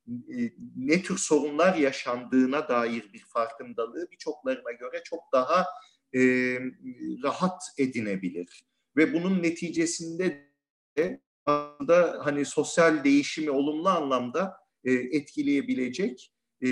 [0.09, 5.67] e, ne tür sorunlar yaşandığına dair bir farkındalığı birçoklarına göre çok daha
[6.15, 6.21] e,
[7.23, 8.65] rahat edinebilir.
[8.97, 10.53] Ve bunun neticesinde
[10.99, 16.33] de aslında hani sosyal değişimi olumlu anlamda e, etkileyebilecek
[16.65, 16.69] e,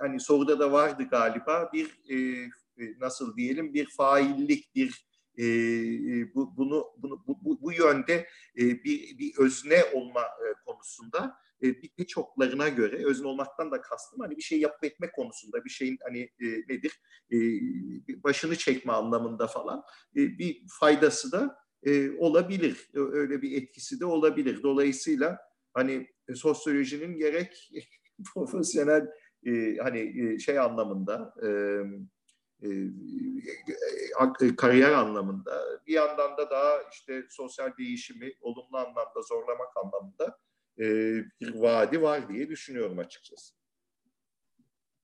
[0.00, 2.16] hani soruda da vardı galiba bir e,
[2.78, 5.06] e, nasıl diyelim bir faillik bir
[5.36, 10.46] e, e, bu, bunu, bunu bu, bu, bu yönde e, bir, bir özne olma e,
[10.66, 15.70] konusunda e, birçoklarına göre özne olmaktan da kastım hani bir şey yapıp etme konusunda bir
[15.70, 17.00] şeyin hani e, nedir
[17.32, 17.36] e,
[18.22, 19.82] başını çekme anlamında falan
[20.16, 25.38] e, bir faydası da e, olabilir öyle bir etkisi de olabilir dolayısıyla
[25.74, 27.72] hani sosyolojinin gerek
[28.34, 29.06] profesyonel
[29.46, 31.48] e, hani e, şey anlamında e,
[32.62, 32.68] e,
[34.40, 40.38] e, kariyer anlamında bir yandan da daha işte sosyal değişimi olumlu anlamda zorlamak anlamında
[40.78, 40.84] e,
[41.40, 43.61] bir vaadi var diye düşünüyorum açıkçası.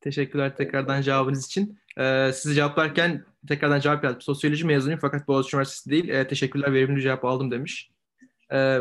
[0.01, 1.79] Teşekkürler tekrardan cevabınız için.
[1.99, 4.21] Ee, sizi cevaplarken tekrardan cevap yazdım.
[4.21, 6.09] Sosyoloji mezunuyum fakat Boğaziçi Üniversitesi değil.
[6.09, 7.91] Ee, teşekkürler verimli cevap aldım demiş.
[8.53, 8.79] Ee,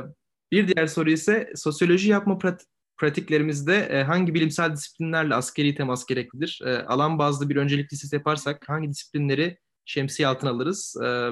[0.52, 2.66] bir diğer soru ise sosyoloji yapma prat
[2.98, 6.62] pratiklerimizde e, hangi bilimsel disiplinlerle askeri temas gereklidir?
[6.66, 11.30] E, alan bazlı bir öncelik listesi yaparsak hangi disiplinleri şemsiye altına alırız e,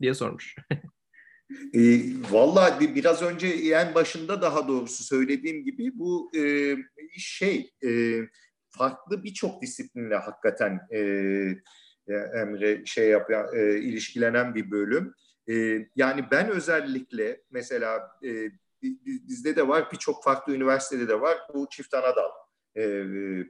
[0.00, 0.56] diye sormuş.
[1.74, 1.80] e,
[2.30, 6.76] Valla biraz önce en başında daha doğrusu söylediğim gibi bu e,
[7.16, 7.90] şey e,
[8.78, 11.00] farklı birçok disiplinle hakikaten e,
[12.40, 15.14] Emre şey yapan e, ilişkilenen bir bölüm.
[15.50, 15.54] E,
[15.96, 18.50] yani ben özellikle mesela e,
[19.06, 22.30] bizde de var birçok farklı üniversitede de var bu çift anadal
[22.76, 22.82] e,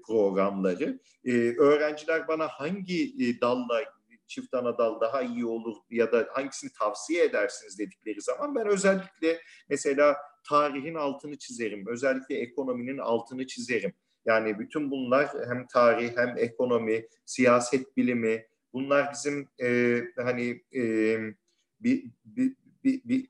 [0.07, 1.01] programları.
[1.25, 3.81] E, öğrenciler bana hangi e, dalla
[4.27, 9.41] çift ana dal daha iyi olur ya da hangisini tavsiye edersiniz dedikleri zaman ben özellikle
[9.69, 10.17] mesela
[10.49, 11.87] tarihin altını çizerim.
[11.87, 13.93] Özellikle ekonominin altını çizerim.
[14.29, 20.83] Yani bütün bunlar hem tarih hem ekonomi, siyaset bilimi bunlar bizim e, hani e,
[21.81, 23.29] bir, bir, bir, bir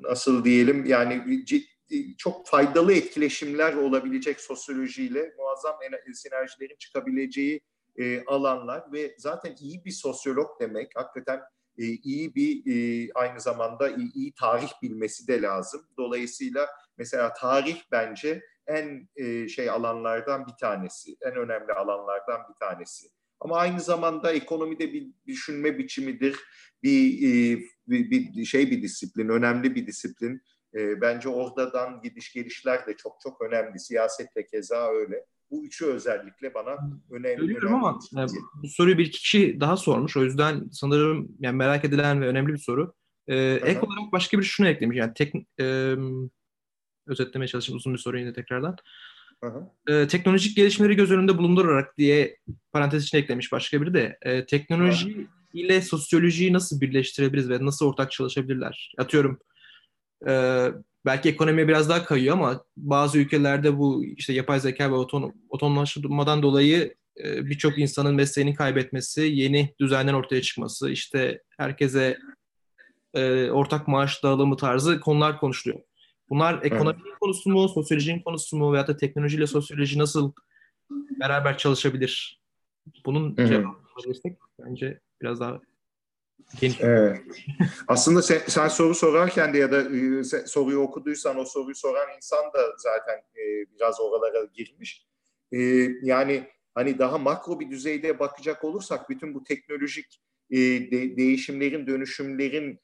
[0.00, 5.76] nasıl diyelim yani ciddi, çok faydalı etkileşimler olabilecek sosyolojiyle muazzam
[6.14, 7.60] sinerjilerin çıkabileceği
[7.96, 11.40] e, alanlar ve zaten iyi bir sosyolog demek hakikaten
[11.78, 15.86] e, iyi bir e, aynı zamanda iyi, iyi tarih bilmesi de lazım.
[15.98, 16.68] Dolayısıyla
[16.98, 23.08] mesela tarih bence en e, şey alanlardan bir tanesi, en önemli alanlardan bir tanesi.
[23.40, 26.36] Ama aynı zamanda ekonomide bir düşünme biçimidir,
[26.82, 30.42] bir, e, bir, bir şey bir disiplin, önemli bir disiplin.
[30.74, 33.78] E, bence oradan gidiş gelişler de çok çok önemli.
[33.78, 35.24] Siyasette keza öyle.
[35.50, 36.76] Bu üçü özellikle bana
[37.10, 37.38] önemli.
[37.38, 38.30] Söylüyorum ama yani,
[38.62, 40.16] bu soruyu bir kişi daha sormuş.
[40.16, 42.94] O yüzden sanırım yani merak edilen ve önemli bir soru.
[43.28, 44.96] Ee, ek olarak başka bir şunu eklemiş.
[44.96, 45.94] Yani tek, e,
[47.06, 48.76] özetlemeye çalışayım uzun bir soru yine tekrardan.
[49.88, 52.36] Ee, teknolojik gelişmeleri göz önünde bulundurarak diye
[52.72, 55.20] parantez içine eklemiş başka biri de e, teknoloji Hı.
[55.52, 58.94] ile sosyolojiyi nasıl birleştirebiliriz ve nasıl ortak çalışabilirler?
[58.98, 59.38] Atıyorum
[60.28, 60.66] e,
[61.06, 66.42] belki ekonomiye biraz daha kayıyor ama bazı ülkelerde bu işte yapay zeka ve oton, otonomlaşmadan
[66.42, 66.94] dolayı
[67.24, 72.18] e, birçok insanın mesleğini kaybetmesi, yeni düzenler ortaya çıkması, işte herkese
[73.14, 75.80] e, ortak maaş dağılımı tarzı konular konuşuluyor.
[76.30, 77.18] Bunlar ekonominin evet.
[77.20, 80.32] konusu mu, sosyolojinin konusu mu veyahut da teknolojiyle sosyoloji nasıl
[81.20, 82.40] beraber çalışabilir?
[83.06, 85.60] Bunun cevabını alabilirsek bence biraz daha
[86.80, 87.20] Evet.
[87.88, 92.44] Aslında sen, sen soru sorarken de ya da e, soruyu okuduysan o soruyu soran insan
[92.44, 93.42] da zaten e,
[93.76, 95.06] biraz oralara girmiş.
[95.52, 95.58] E,
[96.02, 100.20] yani hani daha makro bir düzeyde bakacak olursak bütün bu teknolojik
[100.50, 102.80] e, de, değişimlerin, dönüşümlerin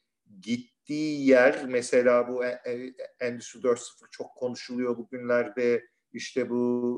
[0.91, 5.85] gittiği yer mesela bu e, e, Endüstri 4.0 çok konuşuluyor bugünlerde.
[6.13, 6.57] İşte bu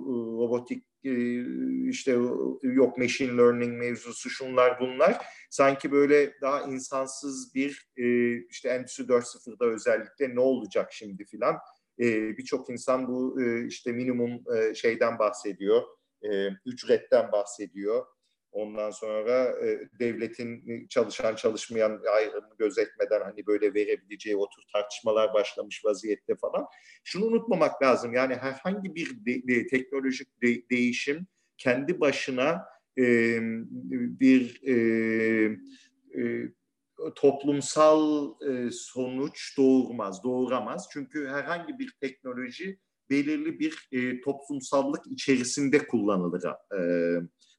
[0.09, 0.13] e,
[0.43, 1.13] robotik e,
[1.89, 2.13] işte
[2.63, 5.27] yok machine learning mevzusu şunlar bunlar.
[5.51, 11.57] Sanki böyle daha insansız bir e, işte Endüstri 4.0'da özellikle ne olacak şimdi filan.
[11.99, 15.83] Birçok insan bu işte minimum şeyden bahsediyor
[16.67, 18.07] ücretten bahsediyor
[18.53, 25.35] Ondan sonra e, devletin e, çalışan çalışmayan ayrımı gözetmeden hani böyle verebileceği o tür tartışmalar
[25.35, 26.67] başlamış vaziyette falan.
[27.05, 31.27] Şunu unutmamak lazım yani herhangi bir de, de, teknolojik de, değişim
[31.59, 32.65] kendi başına
[32.99, 33.39] e,
[34.21, 34.75] bir e,
[36.19, 36.53] e,
[37.15, 40.89] toplumsal e, sonuç doğurmaz, doğuramaz.
[40.93, 42.79] Çünkü herhangi bir teknoloji
[43.11, 46.45] belirli bir e, toplumsallık içerisinde kullanılır.
[46.79, 46.81] E,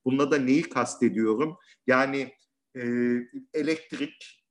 [0.05, 1.57] Bununla da neyi kastediyorum?
[1.87, 2.33] Yani
[2.75, 2.83] e,
[3.53, 4.43] elektrik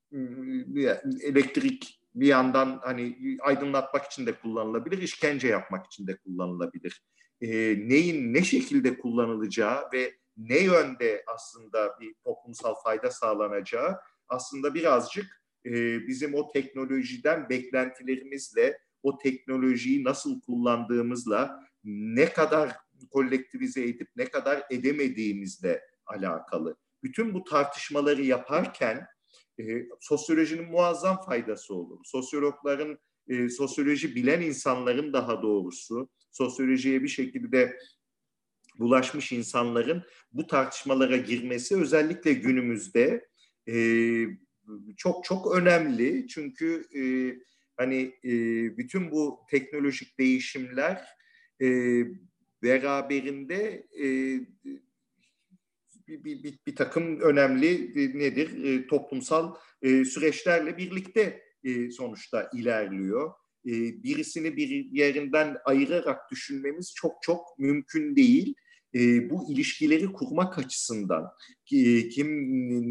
[1.22, 7.04] elektrik bir yandan hani aydınlatmak için de kullanılabilir, işkence yapmak için de kullanılabilir.
[7.40, 7.48] E,
[7.88, 13.96] neyin ne şekilde kullanılacağı ve ne yönde aslında bir toplumsal fayda sağlanacağı
[14.28, 15.72] aslında birazcık e,
[16.06, 22.76] bizim o teknolojiden beklentilerimizle, o teknolojiyi nasıl kullandığımızla ne kadar
[23.10, 26.76] kolektivize edip ne kadar edemediğimizle alakalı.
[27.02, 29.06] Bütün bu tartışmaları yaparken
[29.60, 32.00] e, sosyolojinin muazzam faydası olur.
[32.04, 32.98] Sosyologların,
[33.28, 37.78] e, sosyoloji bilen insanların daha doğrusu, sosyolojiye bir şekilde
[38.78, 43.28] bulaşmış insanların bu tartışmalara girmesi özellikle günümüzde
[43.68, 43.76] e,
[44.96, 46.28] çok çok önemli.
[46.28, 47.02] Çünkü e,
[47.76, 48.32] hani e,
[48.76, 51.04] bütün bu teknolojik değişimler
[51.62, 51.66] e,
[52.62, 54.06] beraberinde e,
[56.08, 62.50] bir, bir, bir, bir takım önemli e, nedir e, toplumsal e, süreçlerle birlikte e, sonuçta
[62.54, 63.30] ilerliyor.
[63.66, 68.54] E, birisini bir yerinden ayırarak düşünmemiz çok çok mümkün değil.
[68.94, 71.32] E, bu ilişkileri kurmak açısından
[71.72, 72.28] e, kim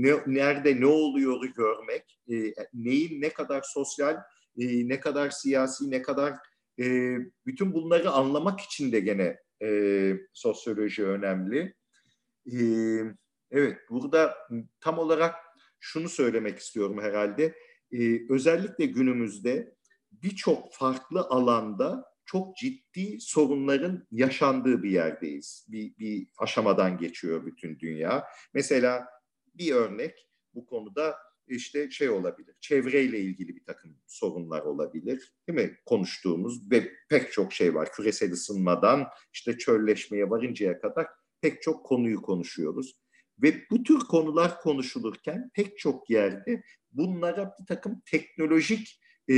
[0.03, 4.15] ne, nerede ne oluyor görmek, e, neyin ne kadar sosyal,
[4.59, 6.33] e, ne kadar siyasi, ne kadar
[6.79, 7.15] e,
[7.45, 11.73] bütün bunları anlamak için de gene e, sosyoloji önemli.
[12.51, 12.59] E,
[13.51, 14.37] evet, burada
[14.79, 15.35] tam olarak
[15.79, 17.55] şunu söylemek istiyorum herhalde.
[17.91, 19.75] E, özellikle günümüzde
[20.11, 25.65] birçok farklı alanda çok ciddi sorunların yaşandığı bir yerdeyiz.
[25.69, 28.27] Bir, bir aşamadan geçiyor bütün dünya.
[28.53, 29.07] Mesela
[29.55, 31.17] bir örnek bu konuda
[31.55, 35.33] işte şey olabilir, çevreyle ilgili bir takım sorunlar olabilir.
[35.47, 35.77] Değil mi?
[35.85, 37.91] Konuştuğumuz ve pek çok şey var.
[37.91, 41.07] Küresel ısınmadan işte çölleşmeye varıncaya kadar
[41.41, 43.01] pek çok konuyu konuşuyoruz.
[43.41, 49.35] Ve bu tür konular konuşulurken pek çok yerde bunlara bir takım teknolojik e,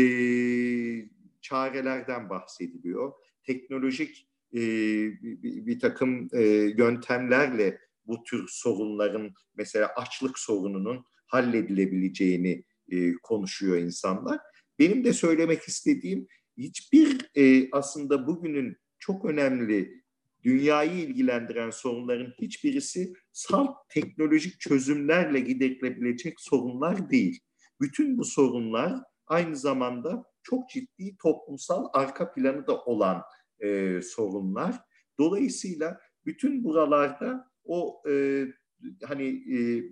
[1.41, 3.14] çarelerden bahsediliyor.
[3.43, 4.59] Teknolojik e,
[5.24, 6.41] bir, bir takım e,
[6.78, 14.39] yöntemlerle bu tür sorunların mesela açlık sorununun halledilebileceğini e, konuşuyor insanlar.
[14.79, 16.27] Benim de söylemek istediğim
[16.57, 20.03] hiçbir e, aslında bugünün çok önemli
[20.43, 27.39] dünyayı ilgilendiren sorunların hiçbirisi salt teknolojik çözümlerle giderilebilecek sorunlar değil.
[27.81, 28.93] Bütün bu sorunlar
[29.27, 33.21] aynı zamanda çok ciddi toplumsal arka planı da olan
[33.59, 34.75] e, sorunlar.
[35.19, 38.45] Dolayısıyla bütün buralarda o e,
[39.03, 39.43] hani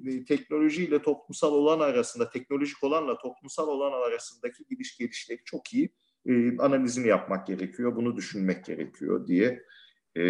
[0.08, 5.90] e, teknolojiyle toplumsal olan arasında, teknolojik olanla toplumsal olan arasındaki gidiş gelişleri çok iyi
[6.26, 9.64] e, analizini yapmak gerekiyor, bunu düşünmek gerekiyor diye.
[10.18, 10.22] E,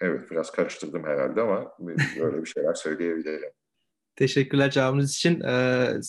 [0.00, 1.72] evet, biraz karıştırdım herhalde ama
[2.20, 3.50] böyle bir şeyler söyleyebilirim.
[4.16, 5.40] Teşekkürler cevabınız için.
[5.40, 6.00] Ee,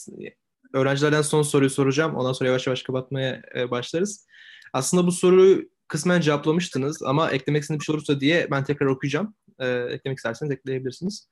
[0.73, 2.15] öğrencilerden son soruyu soracağım.
[2.15, 4.27] Ondan sonra yavaş yavaş kapatmaya e, başlarız.
[4.73, 9.35] Aslında bu soruyu kısmen cevaplamıştınız ama eklemek istediğiniz bir şey olursa diye ben tekrar okuyacağım.
[9.59, 11.29] Ee, eklemek isterseniz ekleyebilirsiniz.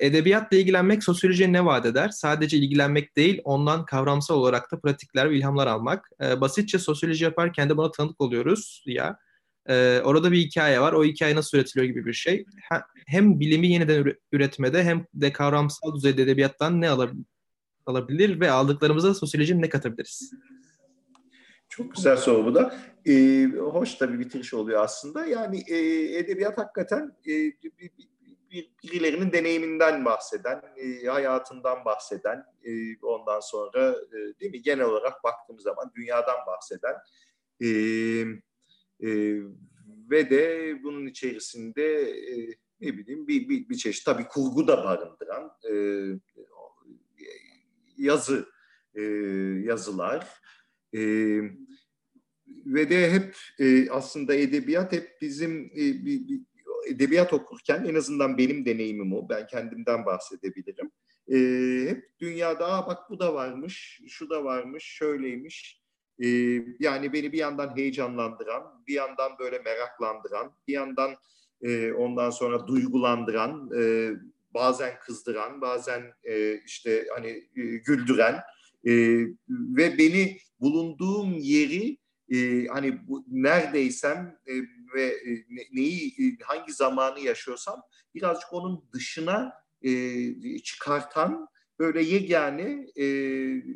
[0.00, 2.08] Edebiyatla ilgilenmek sosyolojiye ne vaat eder?
[2.08, 6.10] Sadece ilgilenmek değil, ondan kavramsal olarak da pratikler ve ilhamlar almak.
[6.20, 9.18] Basitçe sosyoloji yaparken de buna tanık oluyoruz ya.
[10.04, 10.92] Orada bir hikaye var.
[10.92, 12.44] O hikaye nasıl üretiliyor gibi bir şey.
[13.06, 16.90] Hem bilimi yeniden üretmede hem de kavramsal düzeyde edebiyattan ne
[17.86, 20.32] alabilir ve aldıklarımıza sosyolojinin ne katabiliriz?
[21.68, 22.74] Çok güzel soru bu da.
[23.06, 25.26] Ee, hoş da bir bitiriş oluyor aslında.
[25.26, 25.76] Yani e,
[26.18, 27.90] edebiyat hakikaten e, bir,
[28.82, 34.62] birilerinin deneyiminden bahseden, e, hayatından bahseden, e, ondan sonra e, değil mi?
[34.62, 36.94] Genel olarak baktığımız zaman dünyadan bahseden
[37.60, 37.68] e,
[39.00, 39.40] e,
[40.10, 45.52] ve de bunun içerisinde e, ne bileyim bir, bir, bir çeşit tabii kurgu da barındıran
[45.70, 45.74] e,
[47.96, 48.48] yazı
[48.94, 49.02] e,
[49.64, 50.40] yazılar
[50.94, 51.00] e,
[52.66, 56.40] ve de hep e, aslında edebiyat hep bizim e, bir, bir
[56.86, 59.28] edebiyat okurken en azından benim deneyimim o.
[59.28, 60.90] Ben kendimden bahsedebilirim.
[61.32, 61.36] E,
[61.90, 65.82] hep dünyada bak bu da varmış, şu da varmış, şöyleymiş.
[66.18, 66.28] E,
[66.78, 71.14] yani beni bir yandan heyecanlandıran, bir yandan böyle meraklandıran, bir yandan
[71.62, 74.10] e, ondan sonra duygulandıran, e,
[74.54, 78.34] bazen kızdıran, bazen e, işte hani e, güldüren
[78.84, 78.92] e,
[79.48, 84.52] ve beni bulunduğum yeri e, hani bu, neredeysem e,
[84.94, 87.82] ve e, neyi e, hangi zamanı yaşıyorsam
[88.14, 89.52] birazcık onun dışına
[89.82, 91.48] e, çıkartan
[91.78, 93.06] böyle yegane e,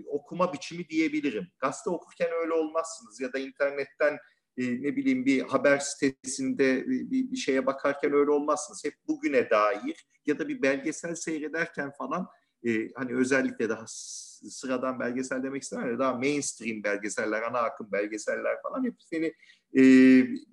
[0.07, 1.47] okuma biçimi diyebilirim.
[1.59, 4.19] Gazete okurken öyle olmazsınız ya da internetten
[4.59, 8.85] e, ne bileyim bir haber sitesinde bir, bir şeye bakarken öyle olmazsınız.
[8.85, 12.27] Hep bugüne dair ya da bir belgesel seyrederken falan
[12.67, 18.85] e, hani özellikle daha sıradan belgesel demek istemem daha mainstream belgeseller, ana akım belgeseller falan
[18.85, 19.27] hep seni
[19.75, 19.83] e,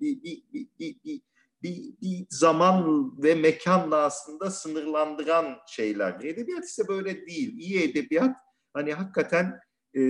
[0.00, 1.20] bir, bir, bir, bir,
[1.62, 6.20] bir, bir zaman ve mekanla aslında sınırlandıran şeyler.
[6.24, 7.58] Edebiyat ise böyle değil.
[7.58, 8.36] İyi edebiyat
[8.72, 9.60] hani hakikaten
[9.96, 10.00] e,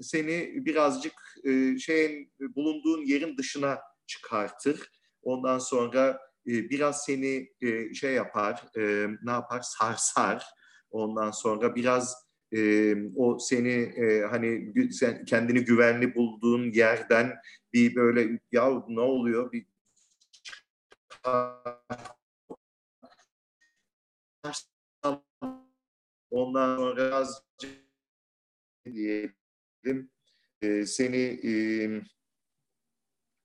[0.00, 1.14] seni birazcık
[1.44, 4.90] e, şeyin bulunduğun yerin dışına çıkartır.
[5.22, 9.60] Ondan sonra e, biraz seni e, şey yapar, e, ne yapar?
[9.60, 10.46] Sarsar.
[10.90, 17.36] Ondan sonra biraz e, o seni e, hani sen kendini güvenli bulduğun yerden
[17.72, 19.52] bir böyle ya ne oluyor?
[19.52, 19.66] bir
[26.30, 27.42] ondan sonra biraz
[28.84, 30.10] diyelim
[30.62, 31.52] e, seni e,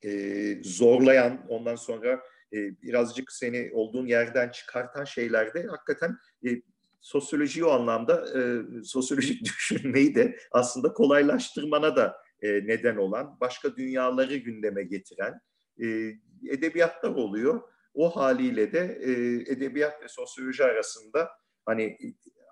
[0.10, 2.24] e, zorlayan ondan sonra
[2.54, 6.62] e, birazcık seni olduğun yerden çıkartan şeylerde hakikaten e,
[7.06, 8.42] sosyolojiyi o anlamda e,
[8.84, 15.40] sosyolojik düşünmeyi de aslında kolaylaştırmana da e, neden olan, başka dünyaları gündeme getiren
[15.84, 15.86] e,
[16.50, 17.62] edebiyatlar oluyor.
[17.94, 19.12] O haliyle de e,
[19.54, 21.30] edebiyat ve sosyoloji arasında
[21.66, 21.98] hani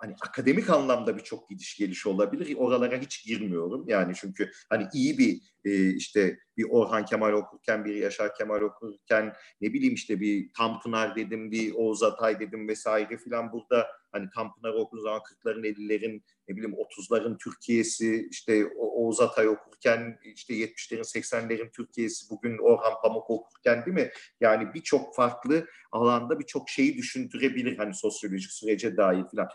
[0.03, 2.55] hani akademik anlamda birçok gidiş geliş olabilir.
[2.57, 3.85] Oralara hiç girmiyorum.
[3.87, 9.33] Yani çünkü hani iyi bir e, işte bir Orhan Kemal okurken, bir Yaşar Kemal okurken
[9.61, 14.73] ne bileyim işte bir Tanpınar dedim, bir Oğuz Atay dedim vesaire filan burada hani Tanpınar
[14.73, 21.71] okuduğun zaman 40'ların 50'lerin ne bileyim 30'ların Türkiye'si işte Oğuz Atay okurken işte 70'lerin 80'lerin
[21.71, 24.11] Türkiye'si bugün Orhan Pamuk okurken değil mi?
[24.41, 29.49] Yani birçok farklı alanda birçok şeyi düşündürebilir hani sosyolojik sürece dair falan.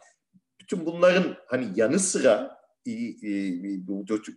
[0.71, 3.87] Bütün bunların hani yanı sıra iyi,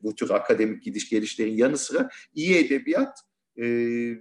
[0.02, 3.20] bu, tür akademik gidiş gelişlerin yanı sıra iyi edebiyat
[3.58, 3.64] e,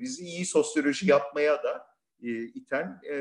[0.01, 1.87] bizi iyi sosyoloji yapmaya da
[2.23, 3.15] e, iten e,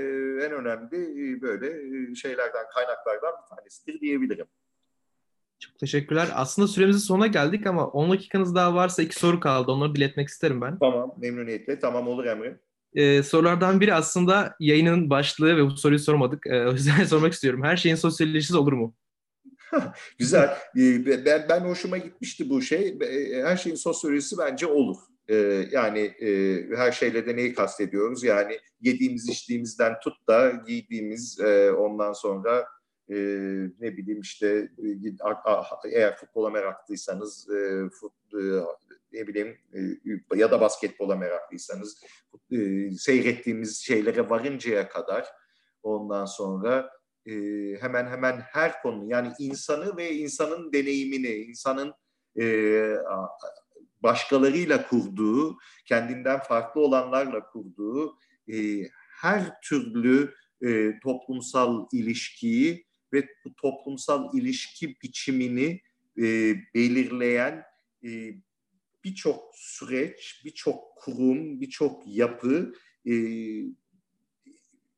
[0.46, 4.48] en önemli e, böyle e, şeylerden, kaynaklardan bir tanesidir diyebilirim.
[5.60, 6.28] Çok teşekkürler.
[6.34, 9.72] Aslında süremizin sonuna geldik ama 10 dakikanız daha varsa iki soru kaldı.
[9.72, 10.80] Onları diletmek isterim ben.
[10.80, 11.80] Tamam, memnuniyetle.
[11.80, 12.60] Tamam olur Emre.
[12.94, 16.48] Ee, sorulardan biri aslında yayının başlığı ve bu soruyu sormadık.
[16.48, 17.64] Ee, o yüzden sormak istiyorum.
[17.64, 18.96] Her şeyin sosyolojisi olur mu?
[20.18, 20.58] Güzel.
[20.78, 23.00] Ee, ben, ben hoşuma gitmişti bu şey.
[23.44, 24.98] Her şeyin sosyolojisi bence olur.
[25.30, 28.24] Ee, yani e, her şeyle de neyi kastediyoruz?
[28.24, 32.66] Yani yediğimiz içtiğimizden tut da giydiğimiz e, ondan sonra
[33.10, 33.16] e,
[33.80, 34.70] ne bileyim işte
[35.92, 37.48] eğer futbola meraklıysanız
[39.12, 39.58] ne bileyim
[40.36, 42.04] ya da basketbola meraklıysanız
[42.98, 45.28] seyrettiğimiz şeylere varıncaya kadar
[45.84, 46.90] ondan sonra
[47.80, 51.94] hemen hemen her konu yani insanı ve insanın deneyimini, insanın
[54.04, 58.18] başkalarıyla kurduğu, kendinden farklı olanlarla kurduğu
[58.54, 58.84] e,
[59.22, 60.34] her türlü
[60.66, 65.82] e, toplumsal ilişkiyi ve bu toplumsal ilişki biçimini
[66.18, 67.64] e, belirleyen
[68.04, 68.10] e,
[69.04, 72.74] birçok süreç, birçok kurum, birçok yapı
[73.06, 73.14] e,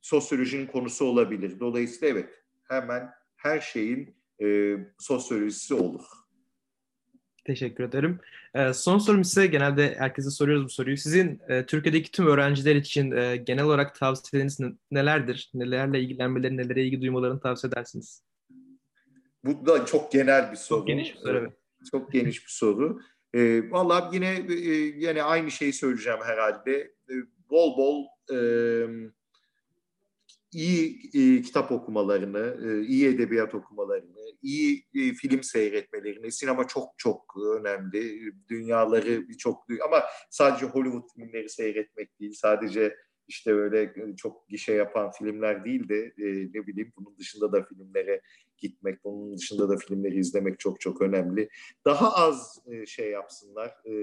[0.01, 1.59] sosyolojinin konusu olabilir.
[1.59, 6.05] Dolayısıyla evet hemen her şeyin e, sosyolojisi olur.
[7.45, 8.19] Teşekkür ederim.
[8.53, 10.97] E, son sorum size genelde herkese soruyoruz bu soruyu.
[10.97, 14.59] Sizin e, Türkiye'deki tüm öğrenciler için e, genel olarak tavsiyeleriniz
[14.91, 15.51] nelerdir?
[15.53, 18.23] Nelerle ilgilenmeleri, nelere ilgi duymalarını tavsiye edersiniz?
[19.43, 20.79] Bu da çok genel bir soru.
[20.79, 21.37] Çok geniş bir soru.
[21.37, 21.53] Evet.
[21.91, 23.01] Çok geniş bir soru.
[23.33, 24.73] E, vallahi yine e,
[25.07, 26.73] yine aynı şeyi söyleyeceğim herhalde.
[27.09, 27.13] E,
[27.49, 28.37] bol bol e,
[30.53, 37.33] iyi e, kitap okumalarını, e, iyi edebiyat okumalarını, iyi e, film seyretmelerini, sinema çok çok
[37.59, 38.31] önemli.
[38.49, 42.95] Dünyaları çok ama sadece Hollywood filmleri seyretmek değil, sadece
[43.31, 48.21] işte öyle çok gişe yapan filmler değil de e, ne bileyim bunun dışında da filmlere
[48.57, 51.49] gitmek, bunun dışında da filmleri izlemek çok çok önemli.
[51.85, 53.93] Daha az e, şey yapsınlar, e,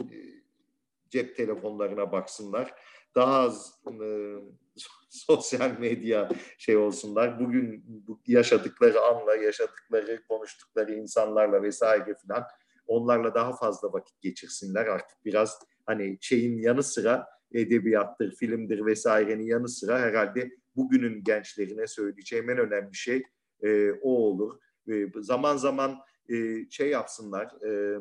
[0.00, 0.16] e,
[1.10, 2.74] cep telefonlarına baksınlar
[3.14, 4.34] daha az e,
[5.08, 6.28] sosyal medya
[6.58, 7.40] şey olsunlar.
[7.40, 12.44] Bugün bu yaşadıkları anla, yaşadıkları, konuştukları insanlarla vesaire filan
[12.86, 14.86] onlarla daha fazla vakit geçirsinler.
[14.86, 22.50] Artık biraz hani şeyin yanı sıra edebiyattır, filmdir vesairenin yanı sıra herhalde bugünün gençlerine söyleyeceğim
[22.50, 23.22] en önemli şey
[23.62, 24.58] e, o olur.
[24.88, 25.98] E, zaman zaman
[26.28, 27.98] e, şey yapsınlar, e,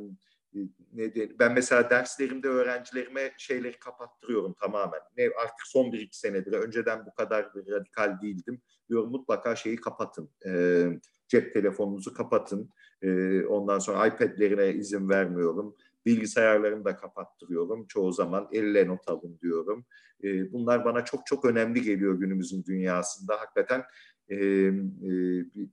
[0.93, 4.99] ne diye, ben mesela derslerimde öğrencilerime şeyleri kapattırıyorum tamamen.
[5.17, 8.61] Ne artık son bir iki senedir önceden bu kadar radikal değildim.
[8.89, 10.29] Diyorum mutlaka şeyi kapatın.
[10.45, 10.83] E,
[11.27, 12.69] cep telefonunuzu kapatın.
[13.01, 15.75] E, ondan sonra iPad'lerine izin vermiyorum.
[16.05, 17.87] Bilgisayarlarını da kapattırıyorum.
[17.87, 19.85] Çoğu zaman elle not alın diyorum.
[20.23, 23.41] E, bunlar bana çok çok önemli geliyor günümüzün dünyasında.
[23.41, 23.83] Hakikaten
[24.29, 24.73] e, e,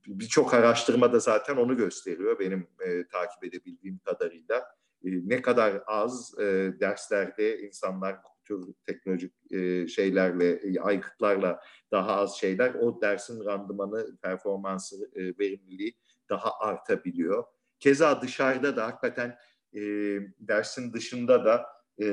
[0.07, 4.57] birçok araştırma da zaten onu gösteriyor benim e, takip edebildiğim kadarıyla.
[5.05, 8.17] E, ne kadar az e, derslerde insanlar
[8.47, 11.59] tür teknolojik e, şeylerle, e, aygıtlarla
[11.91, 15.93] daha az şeyler o dersin randımanı, performansı, e, verimliliği
[16.29, 17.43] daha artabiliyor.
[17.79, 19.37] Keza dışarıda da hakikaten
[19.73, 19.81] e,
[20.39, 21.65] dersin dışında da
[22.01, 22.07] e,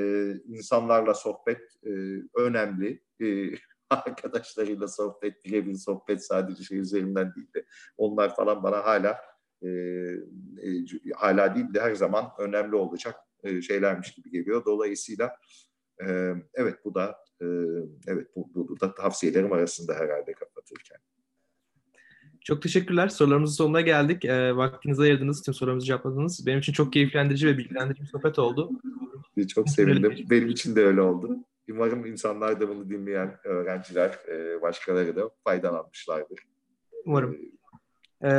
[0.46, 1.90] insanlarla sohbet e,
[2.34, 3.02] önemli.
[3.20, 3.50] E,
[3.90, 7.64] arkadaşlarıyla sohbet, birebir sohbet sadece şey üzerinden değil de
[7.96, 9.20] onlar falan bana hala
[9.62, 10.84] e, e,
[11.14, 14.64] hala değil de her zaman önemli olacak e, şeylermiş gibi geliyor.
[14.64, 15.36] Dolayısıyla
[16.06, 17.46] e, evet bu da e,
[18.06, 20.98] evet bu, bu da tavsiyelerim arasında herhalde kapatırken.
[22.44, 23.08] Çok teşekkürler.
[23.08, 24.24] Sorularımızın sonuna geldik.
[24.24, 26.46] E, vaktinizi ayırdınız, tüm sorularımızı cevapladınız.
[26.46, 28.70] Benim için çok keyiflendirici ve bilgilendirici bir sohbet oldu.
[29.48, 30.16] Çok sevindim.
[30.30, 31.36] Benim için de öyle oldu.
[31.70, 36.38] Umarım insanlar da bunu dinleyen öğrenciler, e, başkaları da faydalanmışlardır.
[37.04, 37.36] Umarım.
[38.24, 38.30] E,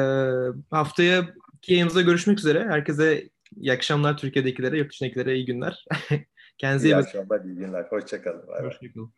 [0.70, 1.34] haftaya
[1.68, 2.64] yayınımızda görüşmek üzere.
[2.64, 5.86] Herkese iyi akşamlar Türkiye'dekilere, yurt dışındakilere iyi günler.
[6.58, 7.86] Kendinize iyi, iyi akşamlar, iyi günler.
[7.90, 8.48] Hoşçakalın.
[8.64, 9.14] Hoşçakalın.